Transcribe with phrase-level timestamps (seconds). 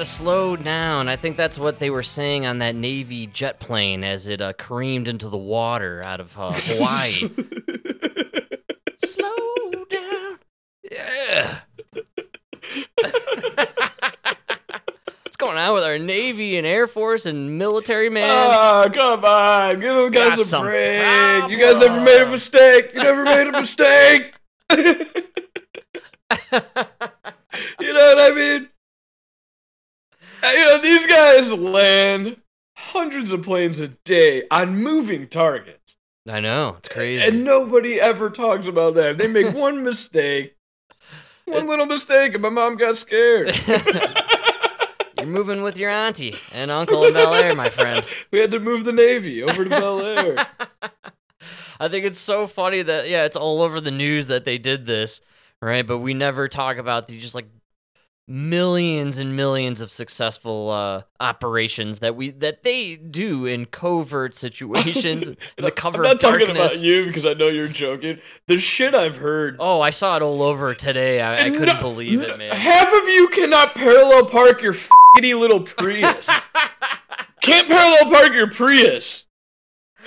[0.00, 1.10] gotta slow down.
[1.10, 4.54] I think that's what they were saying on that Navy jet plane as it uh,
[4.54, 7.10] careened into the water out of uh, Hawaii.
[9.04, 10.38] slow down.
[10.90, 11.58] Yeah.
[15.22, 18.30] What's going on with our Navy and Air Force and military, man?
[18.30, 21.50] Ah, come on, give them guys Got a some break.
[21.50, 22.92] You guys never made a mistake.
[22.94, 24.32] You never made a mistake.
[24.70, 24.78] you
[27.92, 28.69] know what I mean?
[30.42, 32.36] Uh, You know these guys land
[32.76, 35.96] hundreds of planes a day on moving targets,
[36.28, 37.22] I know it's crazy.
[37.22, 39.18] and nobody ever talks about that.
[39.18, 40.56] They make one mistake,
[41.44, 43.54] one little mistake, and my mom got scared.
[45.18, 48.06] You're moving with your auntie and uncle in Bel Air, my friend.
[48.30, 50.46] we had to move the Navy over to Bel Air.
[51.78, 54.86] I think it's so funny that yeah, it's all over the news that they did
[54.86, 55.20] this,
[55.60, 55.86] right?
[55.86, 57.46] But we never talk about the just like
[58.30, 65.26] millions and millions of successful uh, operations that we that they do in covert situations
[65.58, 66.74] in the cover I'm not talking darkness.
[66.76, 68.20] about you because I know you're joking.
[68.46, 69.56] The shit I've heard.
[69.58, 71.20] Oh, I saw it all over today.
[71.20, 72.54] I, I couldn't no- believe it, man.
[72.54, 76.30] Half of you cannot parallel park your f***ity little Prius.
[77.42, 79.26] Can't parallel park your Prius.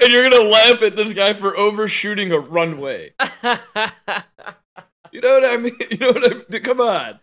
[0.01, 3.13] And you're gonna laugh at this guy for overshooting a runway.
[5.11, 5.77] You know what I mean?
[5.91, 6.63] You know what I mean?
[6.63, 7.19] Come on.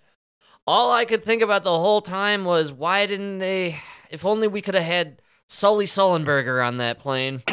[0.66, 3.78] All I could think about the whole time was why didn't they?
[4.10, 7.42] If only we could have had Sully Sullenberger on that plane.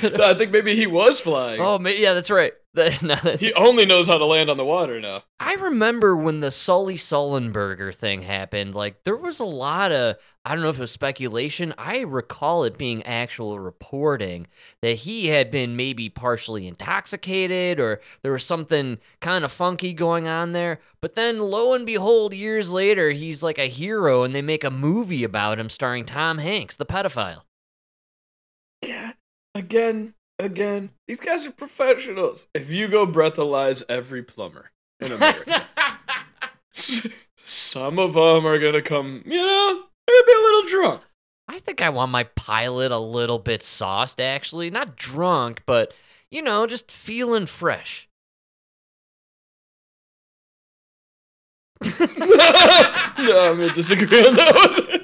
[0.00, 1.60] He could've- No, I think maybe he was flying.
[1.60, 2.52] oh, ma- yeah, that's right.
[2.74, 5.24] That- now that- He only knows how to land on the water now.
[5.40, 8.76] I remember when the Sully Sullenberger thing happened.
[8.76, 11.74] Like there was a lot of I don't know if it was speculation.
[11.76, 14.46] I recall it being actual reporting
[14.82, 20.28] that he had been maybe partially intoxicated or there was something kind of funky going
[20.28, 20.80] on there.
[21.02, 24.70] But then lo and behold, years later, he's like a hero and they make a
[24.70, 27.42] movie about him starring Tom Hanks, the pedophile.
[28.82, 29.12] Yeah.
[29.54, 30.90] Again, again.
[31.08, 32.46] These guys are professionals.
[32.54, 35.64] If you go breathalyze every plumber in America,
[37.44, 41.02] some of them are gonna come, you know, they're gonna be a little drunk.
[41.48, 44.70] I think I want my pilot a little bit sauced, actually.
[44.70, 45.92] Not drunk, but,
[46.30, 48.08] you know, just feeling fresh.
[51.98, 52.06] no,
[53.48, 54.99] I'm gonna disagree on that one.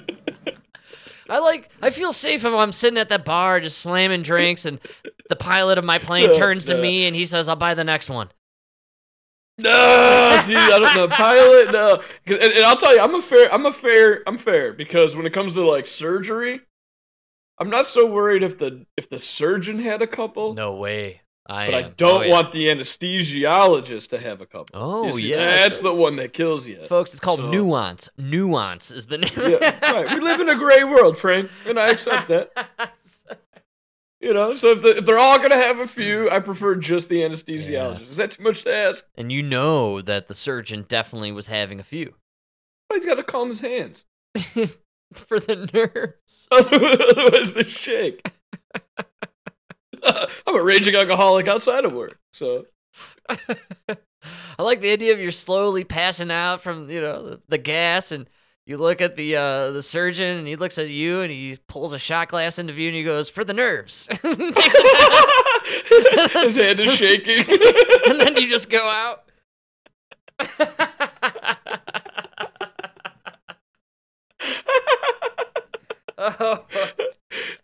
[1.29, 4.81] I like, I feel safe if I'm sitting at that bar just slamming drinks and
[5.29, 7.85] the pilot of my plane oh, turns to me and he says, I'll buy the
[7.85, 8.31] next one.
[9.59, 11.09] No, see, I don't know.
[11.09, 14.75] Pilot, No, And, and I'll tell you, I'm a fair, I'm a fair, I'm fair
[14.75, 16.61] because when it comes to like surgery,
[17.59, 20.53] I'm not so worried if the if the surgeon had a couple.
[20.53, 21.23] No way.
[21.49, 22.33] I But I don't Oh, yeah.
[22.33, 24.67] want the anesthesiologist to have a couple.
[24.75, 25.63] Oh, yes.
[25.63, 26.83] That's the one that kills you.
[26.85, 28.09] Folks, it's called So- Nuance.
[28.19, 29.31] Nuance is the name.
[29.37, 30.11] Yeah, right.
[30.11, 32.51] We live in a gray world, Frank, and I accept that.
[34.19, 37.11] You know, so if, the, if they're all gonna have a few, I prefer just
[37.11, 38.11] the anesthesiologist.
[38.11, 39.05] Is that too much to ask?
[39.15, 42.15] and you know that the surgeon definitely was having a few
[42.89, 44.05] Well, he's got to calm his hands,
[45.13, 46.49] for the nerves.
[46.51, 48.27] otherwise they shake.
[50.47, 52.67] I'm a raging alcoholic outside of work, so
[53.29, 53.39] I
[54.59, 58.29] like the idea of you're slowly passing out from you know the, the gas, and
[58.67, 61.93] you look at the uh, the surgeon, and he looks at you, and he pulls
[61.93, 64.57] a shot glass into view, and he goes for the nerves, Takes it
[66.35, 67.39] out, his hand is shaking.
[68.11, 69.23] and then you just go out.
[76.19, 76.65] oh,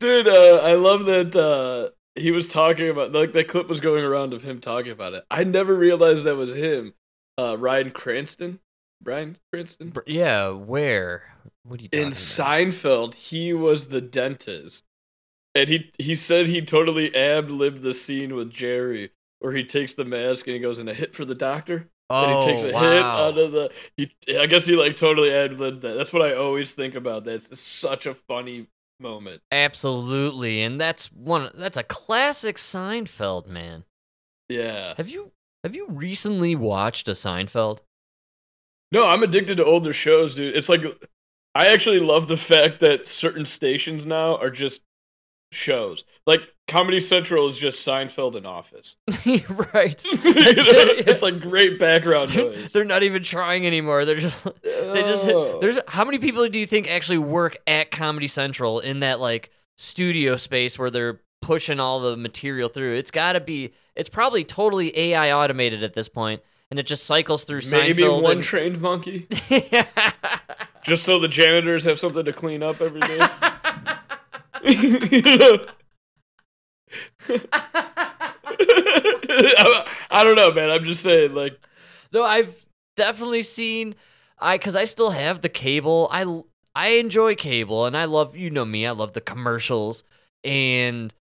[0.00, 4.04] Dude, uh, I love that uh, he was talking about like that clip was going
[4.04, 5.24] around of him talking about it.
[5.30, 6.94] I never realized that was him.
[7.38, 8.60] Uh, Ryan Cranston,
[9.02, 11.34] Bryan Cranston yeah, where?
[11.64, 12.14] What are you in about?
[12.14, 14.84] Seinfeld, he was the dentist,
[15.54, 19.12] and he he said he totally ab libbed the scene with Jerry
[19.42, 21.88] where he takes the mask and he goes in a hit for the doctor.
[22.08, 22.80] Oh, and he takes a wow.
[22.80, 23.72] hit out of the.
[23.96, 25.96] He, I guess he like totally ad libbed that.
[25.96, 27.24] That's what I always think about.
[27.24, 28.68] That's such a funny
[29.02, 29.42] moment.
[29.50, 31.50] Absolutely, and that's one.
[31.54, 33.84] That's a classic Seinfeld, man.
[34.48, 34.94] Yeah.
[34.96, 35.32] Have you
[35.64, 37.80] have you recently watched a Seinfeld?
[38.90, 40.56] No, I'm addicted to older shows, dude.
[40.56, 40.84] It's like
[41.54, 44.82] I actually love the fact that certain stations now are just
[45.52, 46.04] shows.
[46.26, 46.40] Like
[46.72, 48.96] Comedy Central is just Seinfeld and Office.
[49.74, 50.02] right.
[50.24, 50.72] You That's know?
[50.72, 51.04] it, yeah.
[51.12, 52.72] It's like great background noise.
[52.72, 54.04] they're not even trying anymore.
[54.06, 55.58] They're just they just Oh.
[55.60, 59.50] there's how many people do you think actually work at Comedy Central in that like
[59.76, 62.96] studio space where they're pushing all the material through?
[62.96, 66.08] It's got to be it's probably totally AI automated at this
[66.70, 68.22] and it just cycles through Maybe Seinfeld.
[68.22, 69.26] one and- trained monkey,
[70.82, 73.20] just so the janitors have something to clean up every day.
[74.64, 75.66] You know?
[77.28, 78.32] I,
[80.10, 80.70] I don't know, man.
[80.70, 81.58] I'm just saying, like,
[82.12, 82.64] No, I've
[82.96, 83.94] definitely seen
[84.38, 86.08] I cuz I still have the cable.
[86.10, 86.42] I
[86.74, 90.04] I enjoy cable and I love you know me, I love the commercials
[90.44, 91.14] and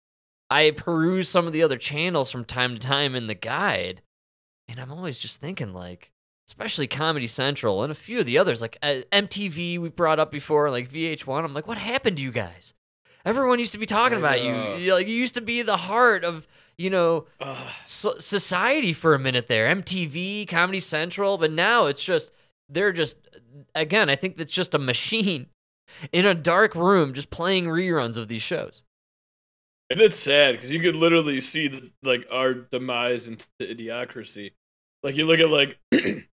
[0.50, 4.02] I peruse some of the other channels from time to time in the guide.
[4.68, 6.12] And I'm always just thinking like
[6.48, 10.32] especially Comedy Central and a few of the others like uh, MTV we brought up
[10.32, 11.44] before like VH1.
[11.44, 12.74] I'm like what happened to you guys?
[13.26, 14.76] Everyone used to be talking I about know.
[14.76, 14.86] you.
[14.86, 17.26] You- Like you used to be the heart of, you know,
[17.82, 19.68] so- society for a minute there.
[19.74, 22.32] MTV, Comedy Central, but now it's just
[22.70, 23.18] they're just
[23.76, 24.10] again.
[24.10, 25.48] I think that's just a machine
[26.14, 28.84] in a dark room just playing reruns of these shows.
[29.90, 34.52] and it's sad because you could literally see the, like our demise into idiocracy.
[35.04, 35.80] Like you look at like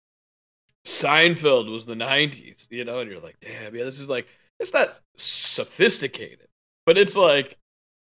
[0.86, 4.28] Seinfeld was the '90s, you know, and you're like, damn, yeah, this is like
[4.60, 6.48] it's not sophisticated,
[6.86, 7.58] but it's like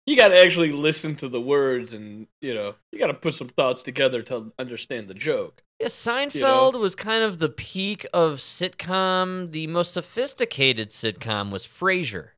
[0.07, 3.35] you got to actually listen to the words, and you know, you got to put
[3.35, 5.63] some thoughts together to understand the joke.
[5.79, 9.53] Yeah, Seinfeld was kind of the peak of sitcom.
[9.53, 12.31] The most sophisticated sitcom was Frasier.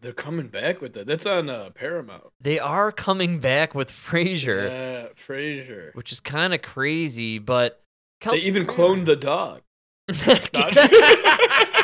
[0.00, 1.06] They're coming back with that.
[1.06, 2.24] That's on uh, Paramount.
[2.38, 5.94] They are coming back with Frasier, Yeah, Frasier.
[5.94, 7.82] which is kind of crazy, but
[8.22, 9.62] They even cloned the dog.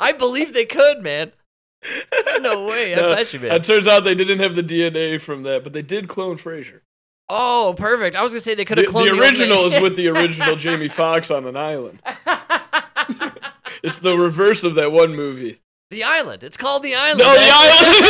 [0.08, 1.32] I believe they could, man.
[2.40, 2.94] No way.
[2.94, 3.52] I No, bet you, man.
[3.52, 6.80] It turns out they didn't have the DNA from that, but they did clone Frasier.
[7.28, 8.16] Oh, perfect.
[8.16, 9.96] I was gonna say they could The, have cloned the the, original old is with
[9.96, 12.00] the original Jamie Foxx on an island.
[13.82, 15.60] It's the reverse of that one movie.
[15.90, 16.42] the island.
[16.42, 17.18] It's called the island.
[17.20, 18.04] No, the island.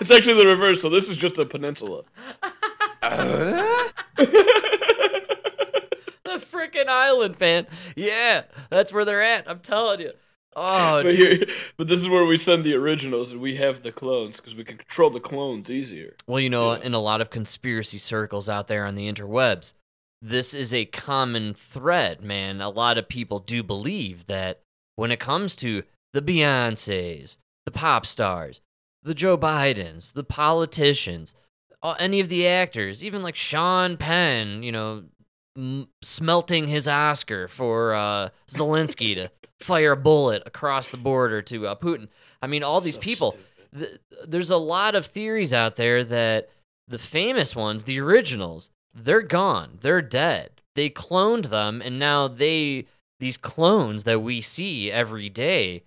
[0.00, 0.80] it's actually the reverse.
[0.82, 2.02] So this is just a peninsula.
[3.02, 4.59] the
[6.60, 7.66] freaking island, man.
[7.96, 9.48] Yeah, that's where they're at.
[9.48, 10.12] I'm telling you.
[10.56, 11.48] Oh, but, dude.
[11.48, 14.56] here, but this is where we send the originals, and we have the clones because
[14.56, 16.14] we can control the clones easier.
[16.26, 16.82] Well, you know, Yeah.
[16.82, 19.74] in a lot of conspiracy circles out there on the interwebs,
[20.20, 22.60] this is a common thread, man.
[22.60, 24.60] A lot of people do believe that
[24.96, 28.60] when it comes to the Beyoncés, the pop stars,
[29.02, 31.32] the Joe Bidens, the politicians,
[31.98, 35.04] any of the actors, even like Sean Penn, you know,
[35.56, 39.30] m- smelting his Oscar for uh, Zelensky to
[39.60, 42.08] fire a bullet across the border to uh, Putin.
[42.42, 43.36] I mean, all these So people
[43.78, 46.48] th- there's a lot of theories out there that
[46.88, 49.78] the famous ones, the originals, they're gone.
[49.80, 50.50] They're dead.
[50.74, 52.86] They cloned them and now they
[53.18, 55.82] these clones that we see every day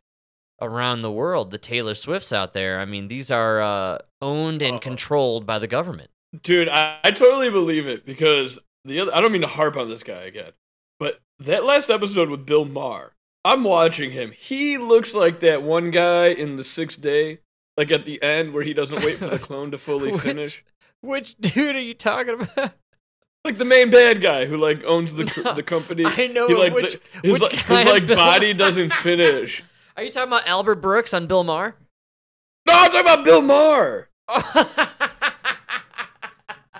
[0.62, 4.76] around the world, the Taylor Swifts out there, I mean, these are uh, owned and
[4.76, 4.80] Uh-oh.
[4.80, 6.10] controlled by the government.
[6.44, 9.90] Dude, I, I totally believe it because the other, I don't mean to harp on
[9.90, 10.52] this guy again,
[11.00, 13.14] but that last episode with Bill Maher,
[13.46, 14.32] I'm watching him.
[14.32, 17.40] He looks like that one guy in the sixth day,
[17.78, 20.64] like at the end where he doesn't wait for the clone to fully Which- finish.
[21.02, 22.72] Which dude are you talking about?
[23.44, 26.06] Like the main bad guy who like owns the No, the company.
[26.06, 29.62] I know he, like, which, the- his, which like, his like body doesn't finish.
[29.98, 31.76] Are you talking about Albert Brooks on Bill Maher?
[32.66, 34.08] No, I'm talking about Bill Maher.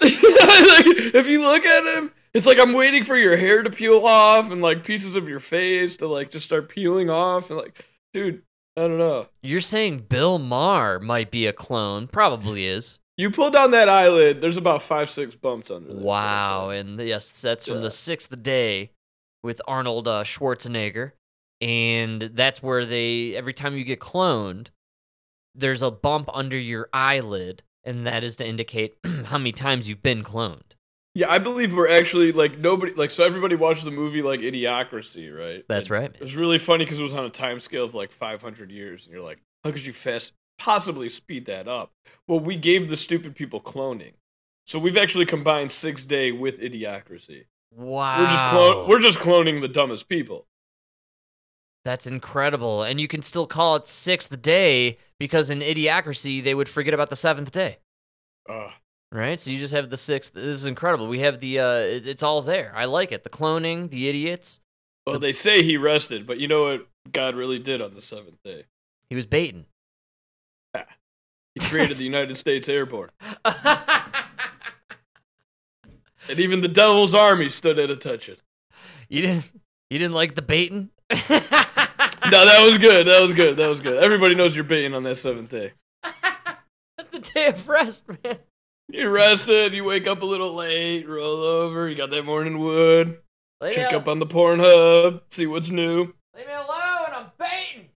[0.14, 4.06] like, if you look at him, it's like I'm waiting for your hair to peel
[4.06, 7.86] off and like pieces of your face to like just start peeling off and like,
[8.14, 8.42] dude,
[8.76, 9.28] I don't know.
[9.42, 12.08] You're saying Bill Maher might be a clone?
[12.08, 12.98] Probably is.
[13.18, 16.04] You pull down that eyelid, there's about five, six bumps under there.
[16.04, 17.84] Wow, and yes, that's from Yeah.
[17.84, 18.90] the sixth day
[19.44, 21.12] with Arnold uh, Schwarzenegger,
[21.62, 24.70] and that's where they every time you get cloned,
[25.54, 30.04] there's a bump under your eyelid, and that is to indicate how many times you've
[30.04, 30.62] been cloned.
[31.16, 35.36] Yeah, I believe we're actually like nobody like so everybody watches the movie like Idiocracy,
[35.36, 35.64] right?
[35.68, 36.22] That's And right, It man.
[36.22, 39.14] was really funny because it was on a time scale of like 500 years, and
[39.14, 41.92] you're like, how could you fast possibly speed that up?
[42.28, 44.14] Well, we gave the stupid people cloning,
[44.66, 47.46] so we've actually combined Six Day with Idiocracy.
[47.72, 50.48] Wow, We're just we're just cloning the dumbest people.
[51.86, 56.70] That's incredible, and you can still call it sixth day because in Idiocracy they would
[56.70, 57.78] forget about the seventh day.
[58.50, 58.70] Uh,
[59.14, 60.34] Right, so you just have the sixth.
[60.34, 61.08] This is incredible.
[61.08, 62.74] We have the, uh, it, it's all there.
[62.76, 63.24] I like it.
[63.24, 64.60] The cloning, the idiots.
[65.06, 68.42] well, they say he rested, but you know what God really did on the seventh
[68.44, 68.64] day?
[69.12, 69.68] He was baiting.
[71.54, 73.12] He created the United States Airborne,
[73.46, 73.54] and
[76.40, 78.38] even the Devil's Army stood at attention.
[79.08, 79.52] you didn't,
[79.92, 80.90] you didn't like the baiting.
[82.32, 83.06] No, that was good.
[83.06, 83.58] That was good.
[83.58, 84.02] That was good.
[84.02, 85.74] Everybody knows you're baiting on that seventh day.
[86.04, 88.38] That's the day of rest, man.
[88.90, 93.20] You rested, you wake up a little late, roll over, you got that morning wood,
[93.62, 96.14] Leave check up on the Pornhub, see what's new.
[96.36, 97.12] leave me alone.
[97.14, 97.90] I'm baiting.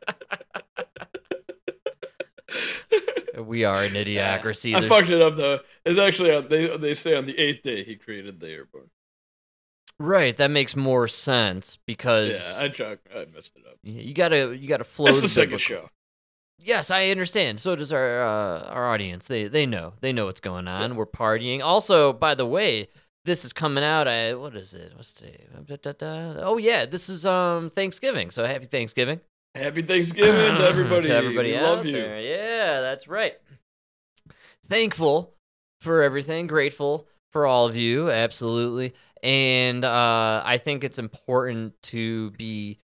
[3.48, 4.75] we are an idiocracy.
[4.75, 5.60] I There's- fucked it up though.
[5.86, 8.89] It's actually on, they they say on the eighth day he created the airborne.
[10.00, 13.08] Right, that makes more sense because Yeah, I chucked.
[13.16, 13.77] I messed it up.
[13.84, 15.08] you gotta you gotta flow.
[15.08, 15.89] It's the the second show.
[16.60, 17.60] Yes, I understand.
[17.60, 19.27] So does our uh, our audience.
[19.27, 20.96] They they know they know what's going on.
[20.96, 21.62] We're partying.
[21.63, 22.89] Also, by the way,
[23.25, 24.08] this is coming out.
[24.08, 24.94] at what is it?
[24.96, 25.46] What's today?
[25.66, 26.42] Da, da, da.
[26.42, 28.30] Oh yeah, this is um Thanksgiving.
[28.32, 29.22] So happy Thanksgiving
[29.56, 31.08] Happy Thanksgiving to everybody.
[31.08, 31.98] to everybody we out love you.
[31.98, 33.34] Yeah, that's right.
[34.68, 35.34] Thankful
[35.82, 36.48] for everything.
[36.48, 38.10] Grateful for all of you.
[38.12, 38.94] Absolutely.
[39.24, 42.80] And uh, I think it's important to be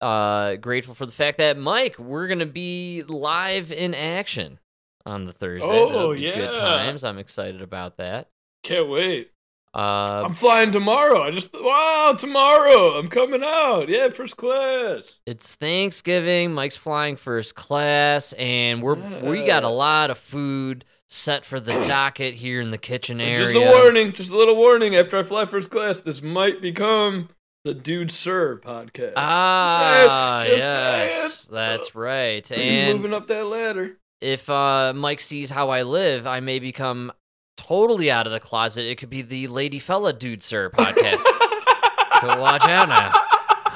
[0.00, 4.58] uh, grateful for the fact that Mike, we're gonna be live in action
[5.04, 5.66] on the Thursday.
[5.68, 6.54] Oh, That'll good yeah.
[6.54, 7.04] times.
[7.04, 8.28] I'm excited about that.
[8.62, 9.30] Can't wait.
[9.76, 11.22] Uh, I'm flying tomorrow.
[11.22, 13.90] I just wow, tomorrow I'm coming out.
[13.90, 15.20] Yeah, first class.
[15.26, 16.54] It's Thanksgiving.
[16.54, 21.72] Mike's flying first class, and we're we got a lot of food set for the
[21.86, 23.36] docket here in the kitchen area.
[23.36, 24.96] Just a warning, just a little warning.
[24.96, 27.28] After I fly first class, this might become
[27.66, 29.12] the Dude Sir podcast.
[29.16, 31.54] Ah, Just saying, yes, saying.
[31.54, 32.50] that's right.
[32.50, 33.98] And moving up that ladder.
[34.22, 37.12] if uh, Mike sees how I live, I may become
[37.56, 38.84] totally out of the closet.
[38.84, 41.20] It could be the Lady Fella Dude Sir podcast.
[42.20, 43.12] so watch out now.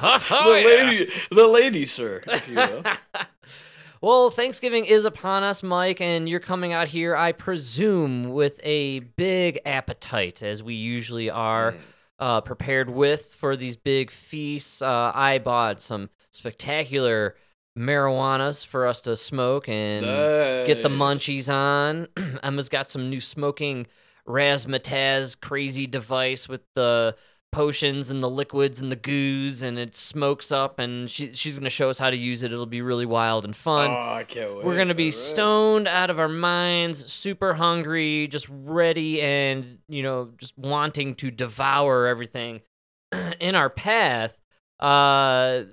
[0.03, 0.67] Oh, the yeah.
[0.67, 2.83] lady, the lady, sir, if you will.
[4.01, 9.01] well, Thanksgiving is upon us, Mike, and you're coming out here, I presume, with a
[9.01, 11.75] big appetite, as we usually are
[12.19, 14.81] uh, prepared with for these big feasts.
[14.81, 17.37] Uh, I bought some spectacular
[17.79, 20.05] marijuanas for us to smoke and
[20.67, 22.09] get the munchies on.
[22.43, 23.87] Emma's got some new smoking
[24.29, 27.17] razzmatazz crazy device with the
[27.53, 30.79] potions and the liquids and the goos, and it smokes up.
[30.79, 32.53] And she, she's gonna show us how to use it.
[32.53, 33.91] It'll be really wild and fun.
[33.91, 34.65] Oh, I can't wait.
[34.65, 35.15] We're gonna be All right.
[35.15, 41.31] stoned out of our minds, super hungry, just ready and you know just wanting to
[41.31, 42.61] devour everything
[43.41, 44.37] in our path.
[44.79, 45.65] Uh,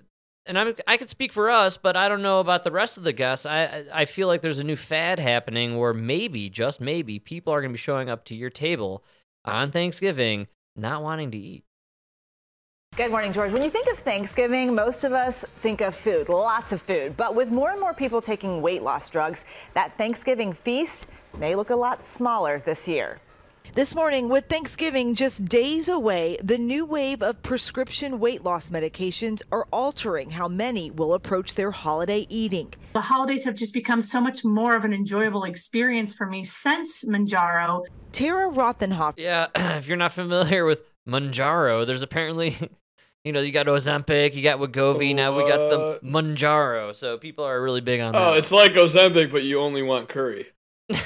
[0.47, 3.03] and I'm I could speak for us, but I don't know about the rest of
[3.03, 3.45] the guests.
[3.45, 7.61] I I feel like there's a new fad happening where maybe, just maybe, people are
[7.61, 9.03] gonna be showing up to your table
[9.45, 11.63] on Thanksgiving not wanting to eat.
[12.95, 13.51] Good morning, George.
[13.51, 17.15] When you think of Thanksgiving, most of us think of food, lots of food.
[17.15, 21.05] But with more and more people taking weight loss drugs, that Thanksgiving feast
[21.37, 23.19] may look a lot smaller this year.
[23.75, 29.43] This morning, with Thanksgiving just days away, the new wave of prescription weight loss medications
[29.51, 32.73] are altering how many will approach their holiday eating.
[32.93, 37.03] The holidays have just become so much more of an enjoyable experience for me since
[37.03, 37.83] Mounjaro.
[38.13, 42.55] Tara Rothenhoff Yeah, if you're not familiar with Mounjaro, there's apparently,
[43.23, 46.03] you know, you got Ozempic, you got Wegovy, now we got the What?
[46.03, 46.95] Mounjaro.
[46.95, 48.37] So people are really big on Oh, that.
[48.39, 50.47] it's like Ozempic, but you only want curry.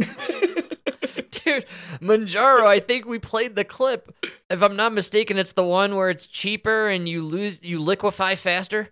[1.30, 1.66] Dude,
[2.00, 4.14] Mounjaro, I think we played the clip.
[4.48, 8.34] If I'm not mistaken, it's the one where it's cheaper and you lose, you liquefy
[8.34, 8.90] faster.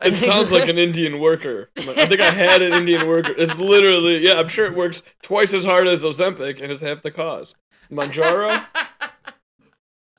[0.00, 1.70] I It sounds like an Indian worker.
[1.76, 3.34] I think I had an Indian worker.
[3.36, 7.02] It's literally, yeah, I'm sure it works twice as hard as Ozempic and it's half
[7.02, 7.56] the cost.
[7.90, 8.64] Mounjaro?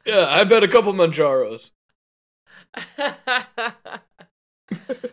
[0.05, 1.69] Yeah, I've had a couple Mounjaros.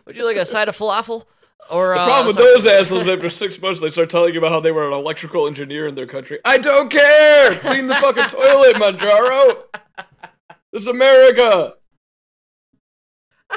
[0.05, 1.25] Would you like a side of falafel?
[1.69, 4.51] Or The uh, problem with those assholes, after six months, they start telling you about
[4.51, 6.39] how they were an electrical engineer in their country.
[6.45, 7.55] I don't care!
[7.55, 9.63] Clean the fucking toilet, Manjaro!
[10.71, 11.73] This is America!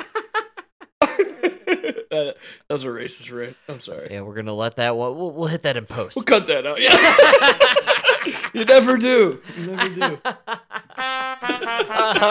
[1.01, 2.35] that
[2.69, 3.57] was a racist rant.
[3.69, 4.09] I'm sorry.
[4.11, 5.17] Yeah, we're gonna let that one.
[5.17, 6.17] We'll, we'll hit that in post.
[6.17, 6.81] We'll cut that out.
[6.81, 8.51] Yeah.
[8.55, 9.41] you never do.
[9.59, 10.19] You never do.
[10.25, 10.37] All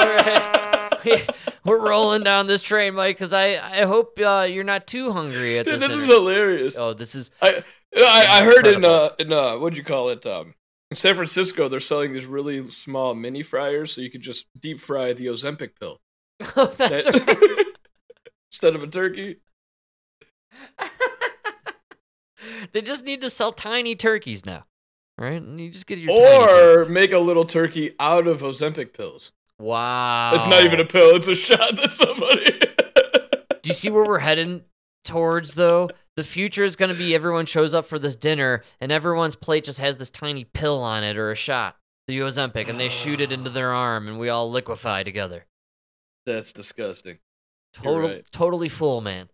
[0.05, 1.29] right.
[1.69, 5.11] We- We're rolling down this train, Mike, because I, I hope uh, you're not too
[5.11, 6.77] hungry at Dude, this this is hilarious.
[6.77, 7.63] oh, this is I,
[7.95, 10.53] I I heard in uh in uh what'd you call it um
[10.91, 14.79] in San Francisco they're selling these really small mini fryers so you could just deep
[14.79, 15.99] fry the Ozempic pill
[16.55, 17.65] oh, that's That- right.
[18.51, 19.38] instead of a turkey.
[22.71, 24.65] they just need to sell tiny turkeys now,
[25.17, 25.41] right?
[25.41, 26.11] And you just get your.
[26.11, 29.31] Or make a little turkey out of Ozempic pills.
[29.60, 30.32] Wow.
[30.34, 32.60] It's not even a pill; it's a shot that somebody.
[33.62, 34.63] Do you see where we're heading
[35.04, 35.89] towards though?
[36.16, 39.63] The future is going to be everyone shows up for this dinner and everyone's plate
[39.63, 43.22] just has this tiny pill on it or a shot, the Ozempic, and they shoot
[43.22, 45.46] it into their arm and we all liquefy together.
[46.25, 47.20] That's disgusting.
[47.74, 48.25] Total, right.
[48.32, 49.30] totally full, man.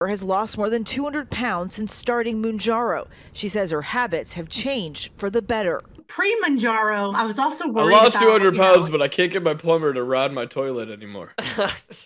[0.00, 3.08] has lost more than 200 pounds since starting Mounjaro.
[3.32, 5.82] She says her habits have changed for the better.
[6.10, 7.94] Pre Mounjaro, I was also worried.
[7.94, 10.32] I lost about, 200 you pounds, know, but I can't get my plumber to rod
[10.32, 11.34] my toilet anymore.
[11.56, 12.04] That's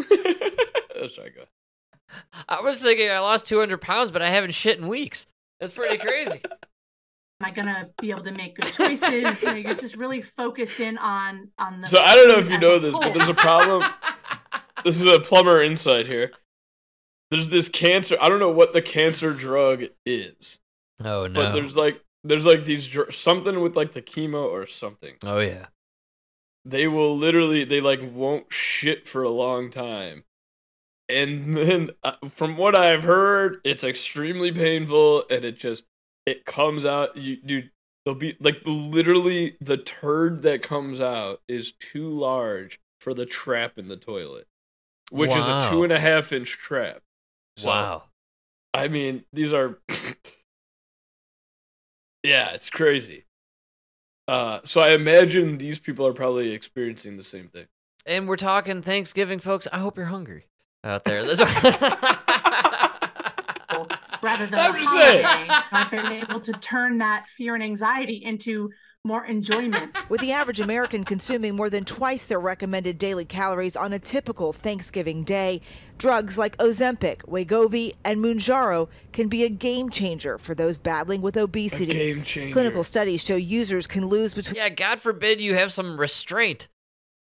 [1.18, 1.44] right, go.
[2.46, 5.26] I was thinking I lost 200 pounds, but I haven't shit in weeks.
[5.58, 6.42] That's pretty crazy.
[7.40, 9.40] Am I gonna be able to make good choices?
[9.40, 11.87] you know, you're just really focused in on on the.
[11.87, 13.84] So I don't know if you know this, but there's a problem.
[14.84, 16.32] This is a plumber insight here.
[17.30, 18.18] There's this cancer.
[18.20, 20.58] I don't know what the cancer drug is,
[21.02, 21.32] oh no.
[21.32, 25.14] but there's like there's like these dr- something with like the chemo or something.
[25.24, 25.66] oh yeah.
[26.64, 30.24] They will literally they like won't shit for a long time,
[31.10, 35.84] and then uh, from what I've heard, it's extremely painful, and it just
[36.24, 37.18] it comes out.
[37.18, 37.70] You dude,
[38.06, 43.76] they'll be like literally the turd that comes out is too large for the trap
[43.76, 44.46] in the toilet,
[45.10, 47.02] which is a two and a half inch trap.
[47.58, 48.04] So, wow.
[48.72, 49.78] I mean, these are.
[52.24, 53.24] yeah, it's crazy.
[54.26, 57.66] Uh, so I imagine these people are probably experiencing the same thing.
[58.06, 59.68] And we're talking Thanksgiving, folks.
[59.70, 60.46] I hope you're hungry
[60.82, 61.22] out there.
[61.34, 61.40] That's
[64.22, 65.24] rather than I'm a just saying.
[65.26, 68.70] I've been able to turn that fear and anxiety into
[69.06, 69.94] more enjoyment.
[70.08, 74.52] With the average American consuming more than twice their recommended daily calories on a typical
[74.54, 75.61] Thanksgiving day,
[75.99, 81.37] drugs like Ozempic, Wegovy, and Mounjaro can be a game changer for those battling with
[81.37, 81.92] A obesity.
[81.92, 82.52] game changer.
[82.54, 86.68] Clinical studies show users can lose between yeah, God forbid you have some restraint.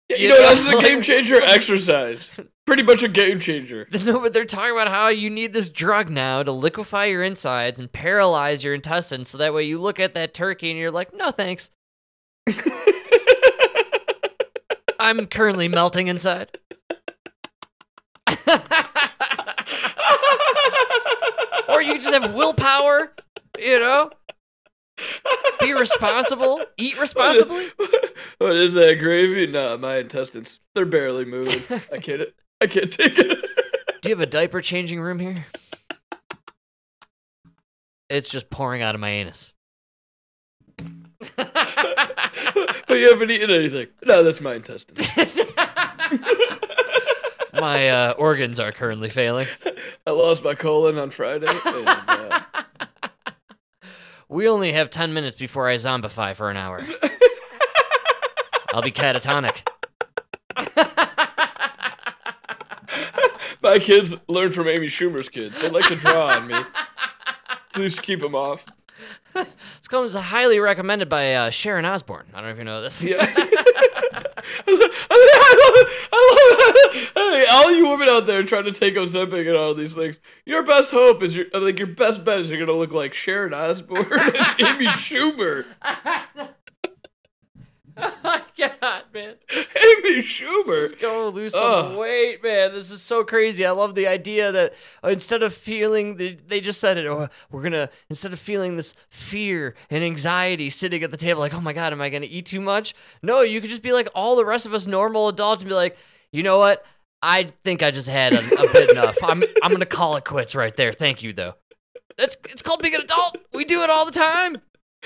[0.10, 1.42] Yeah, you You know, know, that's a game changer.
[1.44, 2.31] Exercise.
[2.66, 3.90] Pretty much a game changer.
[4.05, 7.77] No, but they're talking about how you need this drug now to liquefy your insides
[7.77, 11.14] and paralyze your intestines so that way you look at that turkey and you're like,
[11.14, 11.72] no thanks.
[15.00, 16.50] I'm currently melting inside.
[21.70, 23.14] or you just have willpower,
[23.60, 24.12] you know?
[25.60, 27.70] Be responsible, eat responsibly.
[28.38, 29.48] what is that gravy?
[29.48, 30.60] Nah, my intestines.
[30.75, 31.62] They're barely moving.
[31.92, 32.29] I can't.
[32.62, 33.46] I can't take it.
[34.01, 35.46] Do you have a diaper changing room here?
[38.10, 39.53] It's just pouring out of my anus.
[42.88, 43.88] but you haven't eaten anything.
[44.06, 45.08] No, that's my intestines.
[47.54, 49.48] my uh, organs are currently failing.
[50.08, 51.48] I lost my colon on Friday.
[51.48, 52.42] And, uh,
[54.28, 56.82] We only have 10 minutes before I zombify for an hour.
[58.74, 59.68] I'll be catatonic.
[63.62, 65.60] my kids learn from Amy Schumer's kids.
[65.62, 66.56] They like to draw on me.
[67.74, 68.66] Please keep them off.
[69.34, 72.25] This comes highly recommended by uh, Sharon Osbourne.
[72.34, 73.03] I don't know if you know this.
[73.03, 73.18] Yeah.
[74.56, 79.56] I love, I love hey, all you women out there trying to take Ozempic and
[79.56, 80.20] all these things.
[80.46, 83.53] Your best hope is your like your best bet is you're gonna look like Sharon
[83.53, 85.66] Osbourne and Amy Schumer.
[88.82, 89.36] god, man.
[89.52, 90.90] Amy Schumer.
[90.90, 91.98] Just go lose some Ugh.
[91.98, 92.74] weight, man.
[92.74, 93.66] This is so crazy.
[93.66, 94.74] I love the idea that
[95.04, 97.06] uh, instead of feeling, the, they just said it.
[97.06, 101.54] Oh, we're gonna instead of feeling this fear and anxiety sitting at the table, like,
[101.54, 102.96] oh my god, am I gonna eat too much?
[103.22, 105.76] No, you could just be like all the rest of us normal adults and be
[105.76, 105.98] like,
[106.32, 106.86] you know what?
[107.22, 109.18] I think I just had a, a bit enough.
[109.24, 110.92] I'm I'm gonna call it quits right there.
[110.92, 111.56] Thank you, though.
[112.18, 113.38] That's it's called being an adult.
[113.54, 114.58] We do it all the time.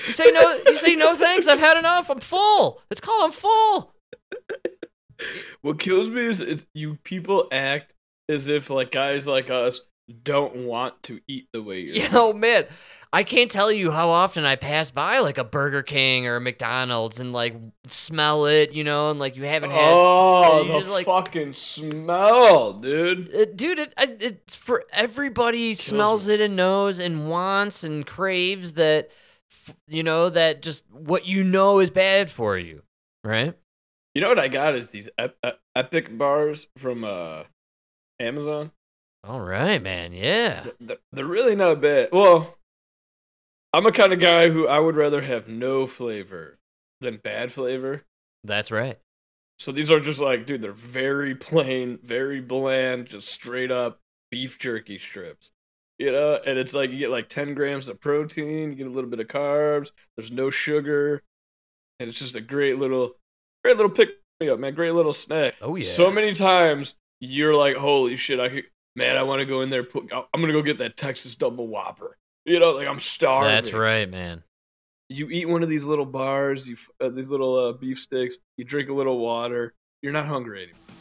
[0.06, 0.60] You say no.
[0.66, 1.48] You say no thanks.
[1.48, 2.10] I've had enough.
[2.10, 2.80] I'm full.
[2.90, 3.94] It's called I'm full.
[5.62, 7.94] What kills me is, is you people act
[8.28, 9.80] as if like guys like us
[10.22, 11.96] don't want to eat the way you're.
[11.96, 12.66] Yo, oh, man,
[13.12, 16.40] I can't tell you how often I pass by like a Burger King or a
[16.40, 17.56] McDonald's and like
[17.86, 19.90] smell it, you know, and like you haven't had.
[19.92, 23.34] Oh, you the just, like- fucking smell, dude.
[23.34, 26.34] Uh, dude, it, I- it's for everybody smells me.
[26.34, 29.10] it and knows and wants and craves that,
[29.86, 32.82] you know, that just what you know is bad for you,
[33.24, 33.54] right?
[34.14, 37.44] You know what I got is these ep- ep- epic bars from uh
[38.20, 38.72] Amazon.
[39.24, 40.12] All right, man.
[40.12, 40.64] Yeah.
[40.80, 42.08] They're, they're really not bad.
[42.12, 42.56] Well,
[43.72, 46.58] I'm a kind of guy who I would rather have no flavor
[47.00, 48.04] than bad flavor.
[48.44, 48.98] That's right.
[49.58, 54.58] So these are just like, dude, they're very plain, very bland, just straight up beef
[54.58, 55.50] jerky strips.
[55.98, 58.90] You know, and it's like you get like 10 grams of protein, you get a
[58.90, 61.22] little bit of carbs, there's no sugar,
[61.98, 63.12] and it's just a great little,
[63.64, 64.74] great little pick me up, man.
[64.74, 65.56] Great little snack.
[65.60, 65.84] Oh, yeah.
[65.84, 69.70] So many times you're like, holy shit, I could, man, I want to go in
[69.70, 69.82] there.
[69.82, 72.16] Put, I'm gonna go get that Texas Double Whopper.
[72.44, 73.50] You know, like I'm starving.
[73.50, 74.44] That's right, man.
[75.08, 78.36] You eat one of these little bars, you uh, these little uh, beef sticks.
[78.56, 79.74] You drink a little water.
[80.02, 80.97] You're not hungry anymore.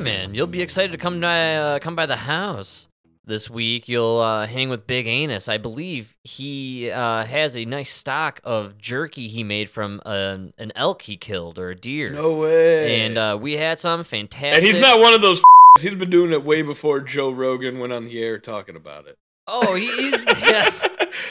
[0.00, 2.88] Man, you'll be excited to come by uh, come by the house
[3.26, 3.88] this week.
[3.88, 5.48] You'll uh, hang with Big Anus.
[5.48, 10.72] I believe he uh, has a nice stock of jerky he made from an an
[10.74, 12.10] elk he killed or a deer.
[12.10, 13.02] No way.
[13.02, 14.56] And uh, we had some fantastic.
[14.56, 15.42] and he's not one of those.
[15.80, 19.16] He's been doing it way before Joe Rogan went on the air talking about it.
[19.52, 20.88] Oh, he's yes.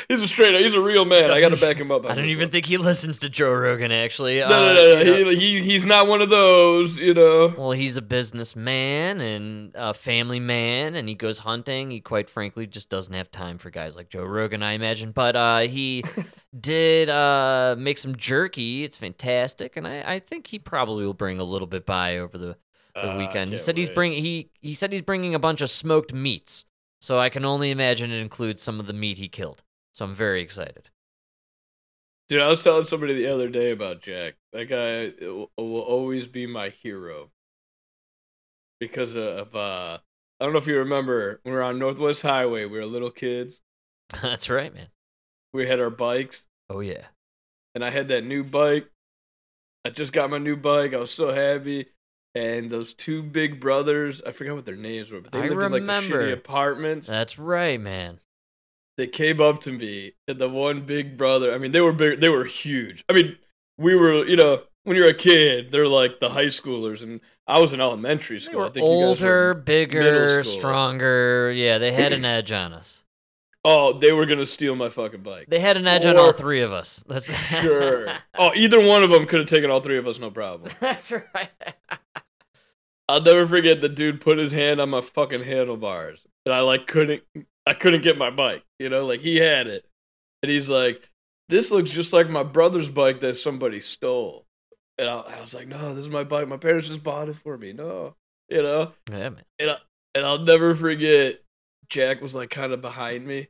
[0.09, 0.53] he's a straight.
[0.61, 1.31] He's a real man.
[1.31, 2.05] I got to back him up.
[2.05, 2.51] I don't even one.
[2.51, 3.91] think he listens to Joe Rogan.
[3.93, 5.23] Actually, No, no, Uh, no, no.
[5.23, 6.99] know- He, he, he's not one of those.
[6.99, 7.53] You know.
[7.57, 11.91] Well, he's a businessman and a family man, and he goes hunting.
[11.91, 15.11] He quite frankly just doesn't have time for guys like Joe Rogan, I imagine.
[15.11, 16.03] But uh, he
[16.59, 18.83] did uh, make some jerky.
[18.83, 22.37] It's fantastic, and I, I think he probably will bring a little bit by over
[22.37, 22.57] the,
[22.95, 23.51] the Ah, weekend.
[23.51, 23.95] He said he's wait.
[23.95, 26.65] bringing he he said he's bringing a bunch of smoked meats,
[27.01, 29.63] so I can only imagine it includes some of the meat he killed.
[29.93, 30.89] So I'm very excited.
[32.27, 34.35] Dude, I was telling somebody the other day about Jack.
[34.53, 37.31] That guy will, will always be my hero
[38.79, 39.97] because of uh
[40.39, 42.65] I don't know if you remember when we were on Northwest Highway.
[42.65, 43.59] We were little kids.
[44.21, 44.87] That's right, man.
[45.53, 47.07] We had our bikes, Oh yeah.
[47.75, 48.89] and I had that new bike.
[49.85, 50.93] I just got my new bike.
[50.93, 51.87] I was so happy.
[52.35, 55.61] And those two big brothers, I forgot what their names were, but they I lived
[55.63, 57.07] in like the shitty apartments.
[57.07, 58.19] That's right, man.
[58.97, 62.19] they came up to me and the one big brother i mean they were big
[62.19, 63.37] they were huge i mean
[63.77, 67.59] we were you know when you're a kid they're like the high schoolers and i
[67.61, 71.49] was in elementary They school were I think older, bigger, stronger.
[71.55, 73.03] Yeah, they had an edge on us.
[73.65, 76.61] oh they were gonna steal my fucking bike They had an edge on all three
[76.61, 77.01] of us.
[77.07, 80.29] That's sure oh either one of them could have taken all three of us no
[80.41, 81.49] problem That's right.
[83.09, 86.87] I'll never forget the dude put his hand on my fucking handlebars and i like
[86.87, 87.21] couldn't
[87.65, 89.85] i couldn't get my bike you know like he had it.
[90.41, 91.07] And he's like
[91.49, 94.45] this looks just like my brother's bike that somebody stole.
[94.97, 96.47] And I, I was like no this is my bike.
[96.47, 97.73] My parents just bought it for me.
[97.73, 98.15] No
[98.49, 98.93] you know?
[99.11, 99.43] Yeah, man.
[99.59, 99.75] and, I,
[100.15, 101.41] and i'll never forget
[101.89, 103.47] jack was like kind of behind me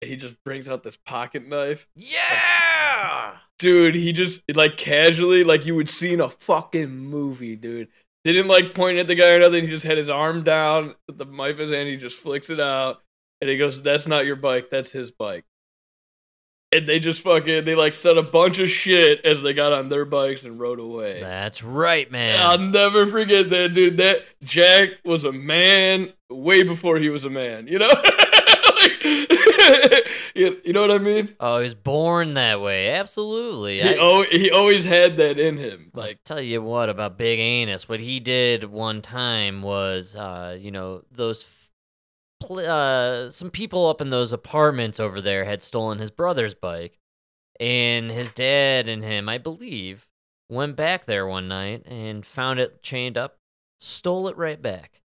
[0.00, 1.86] and he just brings out this pocket knife.
[1.94, 3.36] Yeah.
[3.58, 7.88] dude he just like casually like you would see in a fucking movie dude
[8.30, 11.18] didn't like point at the guy or nothing he just had his arm down with
[11.18, 13.02] the knife in his hand he just flicks it out
[13.40, 15.44] and he goes that's not your bike that's his bike
[16.74, 19.88] and they just fucking they like said a bunch of shit as they got on
[19.88, 22.40] their bikes and rode away That's right, man.
[22.40, 23.98] I'll never forget that, dude.
[23.98, 27.66] That Jack was a man way before he was a man.
[27.66, 27.90] You know,
[28.82, 29.28] Like,
[30.34, 31.34] you, you know what I mean?
[31.40, 32.90] Oh, he was born that way.
[32.90, 33.80] Absolutely.
[33.80, 35.90] He I, al- he always had that in him.
[35.94, 37.88] Like, tell you what about Big Anus.
[37.88, 41.44] What he did one time was, uh, you know, those.
[42.40, 46.98] pl- Uh, some people up in those apartments over there had stolen his brother's bike,
[47.60, 50.06] and his dad and him, I believe,
[50.50, 53.38] went back there one night and found it chained up,
[53.78, 55.01] stole it right back.